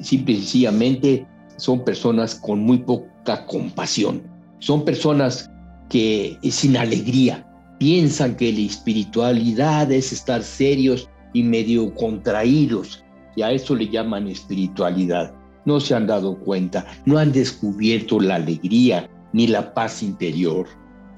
simple 0.02 0.36
y 0.36 0.38
sencillamente 0.38 1.28
son 1.58 1.84
personas 1.84 2.36
con 2.36 2.60
muy 2.60 2.78
poca 2.80 3.45
compasión. 3.45 4.24
Son 4.60 4.86
personas 4.86 5.52
que 5.89 6.38
sin 6.50 6.78
alegría 6.78 7.45
piensan 7.80 8.36
que 8.36 8.52
la 8.54 8.62
espiritualidad 8.62 9.91
es 9.91 10.14
estar 10.14 10.41
serios 10.41 11.10
y 11.34 11.43
medio 11.43 11.93
contraídos. 11.95 13.04
Y 13.36 13.41
a 13.41 13.52
eso 13.52 13.76
le 13.76 13.89
llaman 13.89 14.30
espiritualidad. 14.30 15.34
No 15.66 15.82
se 15.82 15.93
han 15.93 16.08
dado 16.08 16.39
cuenta, 16.39 16.88
no 17.06 17.18
han 17.18 17.34
descubierto 17.34 18.22
la 18.22 18.36
alegría 18.36 19.10
ni 19.34 19.48
la 19.48 19.74
paz 19.74 20.02
interior, 20.02 20.66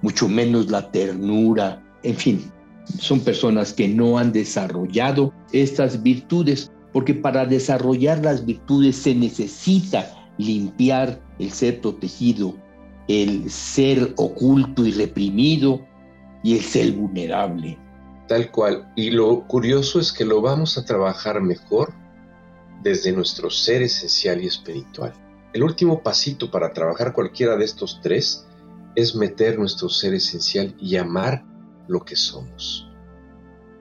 mucho 0.02 0.28
menos 0.28 0.70
la 0.70 0.92
ternura. 0.92 1.82
En 2.04 2.16
fin, 2.16 2.52
son 2.98 3.20
personas 3.20 3.74
que 3.74 3.88
no 3.88 4.18
han 4.18 4.32
desarrollado 4.32 5.34
estas 5.52 6.02
virtudes, 6.02 6.72
porque 6.94 7.14
para 7.14 7.46
desarrollar 7.46 8.24
las 8.24 8.46
virtudes 8.46 8.96
se 8.96 9.14
necesita 9.14 10.16
limpiar 10.38 11.22
el 11.38 11.52
ser 11.52 11.82
protegido, 11.82 12.56
el 13.08 13.50
ser 13.50 14.14
oculto 14.18 14.86
y 14.86 14.92
reprimido 14.92 15.86
y 16.44 16.56
el 16.56 16.64
ser 16.64 16.92
vulnerable. 16.94 17.78
Tal 18.28 18.52
cual. 18.52 18.92
Y 18.96 19.10
lo 19.10 19.48
curioso 19.48 20.00
es 20.00 20.14
que 20.14 20.24
lo 20.24 20.42
vamos 20.42 20.78
a 20.78 20.86
trabajar 20.86 21.42
mejor 21.42 21.94
desde 22.84 23.12
nuestro 23.12 23.50
ser 23.50 23.82
esencial 23.82 24.42
y 24.44 24.48
espiritual. 24.48 25.14
El 25.52 25.64
último 25.64 26.02
pasito 26.02 26.50
para 26.52 26.72
trabajar 26.72 27.12
cualquiera 27.12 27.58
de 27.58 27.66
estos 27.66 28.00
tres 28.02 28.48
es 28.96 29.16
meter 29.16 29.58
nuestro 29.58 29.90
ser 29.90 30.14
esencial 30.14 30.76
y 30.80 30.98
amar 30.98 31.44
lo 31.88 32.02
que 32.02 32.16
somos 32.16 32.88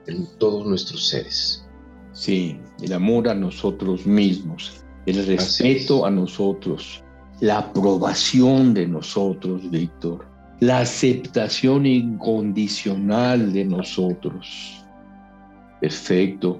en 0.07 0.27
todos 0.37 0.65
nuestros 0.65 1.07
seres. 1.07 1.65
Sí, 2.13 2.59
el 2.81 2.93
amor 2.93 3.29
a 3.29 3.35
nosotros 3.35 4.05
mismos, 4.05 4.83
el 5.05 5.25
respeto 5.25 6.05
a 6.05 6.11
nosotros, 6.11 7.03
la 7.39 7.59
aprobación 7.59 8.73
de 8.73 8.87
nosotros, 8.87 9.69
Víctor, 9.69 10.25
la 10.59 10.79
aceptación 10.79 11.85
incondicional 11.85 13.53
de 13.53 13.65
nosotros. 13.65 14.83
Perfecto. 15.79 16.59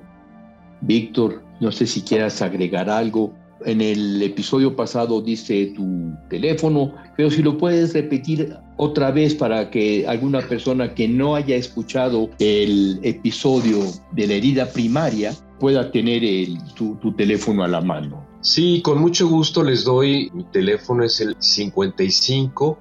Víctor, 0.81 1.43
no 1.59 1.71
sé 1.71 1.85
si 1.85 2.01
quieras 2.01 2.41
agregar 2.41 2.89
algo. 2.89 3.33
En 3.65 3.81
el 3.81 4.21
episodio 4.21 4.75
pasado 4.75 5.21
dice 5.21 5.73
tu 5.75 6.13
teléfono, 6.29 6.93
pero 7.17 7.29
si 7.29 7.41
lo 7.41 7.57
puedes 7.57 7.93
repetir 7.93 8.55
otra 8.77 9.11
vez 9.11 9.35
para 9.35 9.69
que 9.69 10.07
alguna 10.07 10.39
persona 10.41 10.93
que 10.93 11.07
no 11.07 11.35
haya 11.35 11.55
escuchado 11.55 12.29
el 12.39 12.99
episodio 13.03 13.79
de 14.13 14.27
la 14.27 14.33
herida 14.35 14.71
primaria 14.71 15.33
pueda 15.59 15.91
tener 15.91 16.21
tu, 16.75 16.95
tu 16.95 17.13
teléfono 17.13 17.63
a 17.63 17.67
la 17.67 17.81
mano. 17.81 18.25
Sí, 18.41 18.81
con 18.81 19.01
mucho 19.01 19.27
gusto 19.27 19.63
les 19.63 19.83
doy. 19.83 20.31
Mi 20.33 20.45
teléfono 20.45 21.03
es 21.03 21.19
el 21.19 21.35
55 21.37 22.79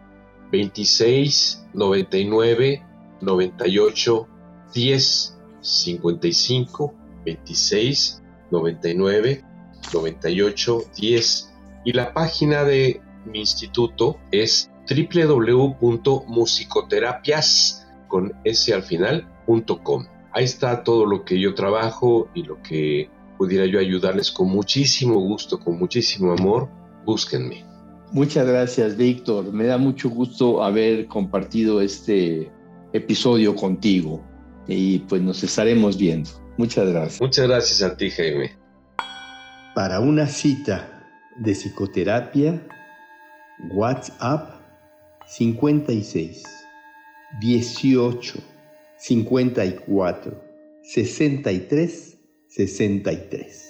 26 0.53 1.67
99 1.75 2.83
98 3.21 4.29
10 4.73 5.39
55 5.61 6.95
26 7.25 8.23
99 8.51 9.45
98 9.93 10.85
10 10.97 11.55
y 11.85 11.93
la 11.93 12.13
página 12.13 12.65
de 12.65 13.01
mi 13.25 13.41
instituto 13.41 14.19
es 14.31 14.71
www.musicoterapias 14.89 17.87
con 18.09 18.33
s 18.45 18.73
al 18.73 18.83
final.com. 18.83 20.07
Ahí 20.33 20.45
está 20.45 20.83
todo 20.83 21.07
lo 21.07 21.25
que 21.25 21.41
yo 21.41 21.55
trabajo 21.55 22.29
y 22.35 22.43
lo 22.43 22.61
que 22.63 23.11
pudiera 23.37 23.67
yo 23.67 23.79
ayudarles 23.79 24.31
con 24.31 24.49
muchísimo 24.49 25.21
gusto, 25.21 25.61
con 25.61 25.79
muchísimo 25.79 26.33
amor. 26.33 26.69
Búsquenme. 27.05 27.65
Muchas 28.13 28.47
gracias, 28.47 28.97
Víctor. 28.97 29.53
Me 29.53 29.67
da 29.67 29.79
mucho 29.79 30.09
gusto 30.09 30.63
haber 30.63 31.07
compartido 31.07 31.81
este 31.81 32.51
episodio 32.93 33.55
contigo 33.55 34.25
y 34.67 35.01
pues 35.01 35.23
nos 35.23 35.43
estaremos 35.43 35.97
viendo. 35.97 36.31
Muchas 36.57 36.89
gracias. 36.89 37.21
Muchas 37.21 37.47
gracias 37.47 37.83
a 37.83 37.97
ti, 37.97 38.11
Jaime. 38.11 38.58
Para 39.79 40.01
una 40.01 40.27
cita 40.27 41.07
de 41.37 41.53
psicoterapia, 41.53 42.61
WhatsApp 43.71 44.61
56 45.25 46.43
18 47.41 48.41
54 48.97 50.43
63 50.83 52.19
63. 52.49 53.68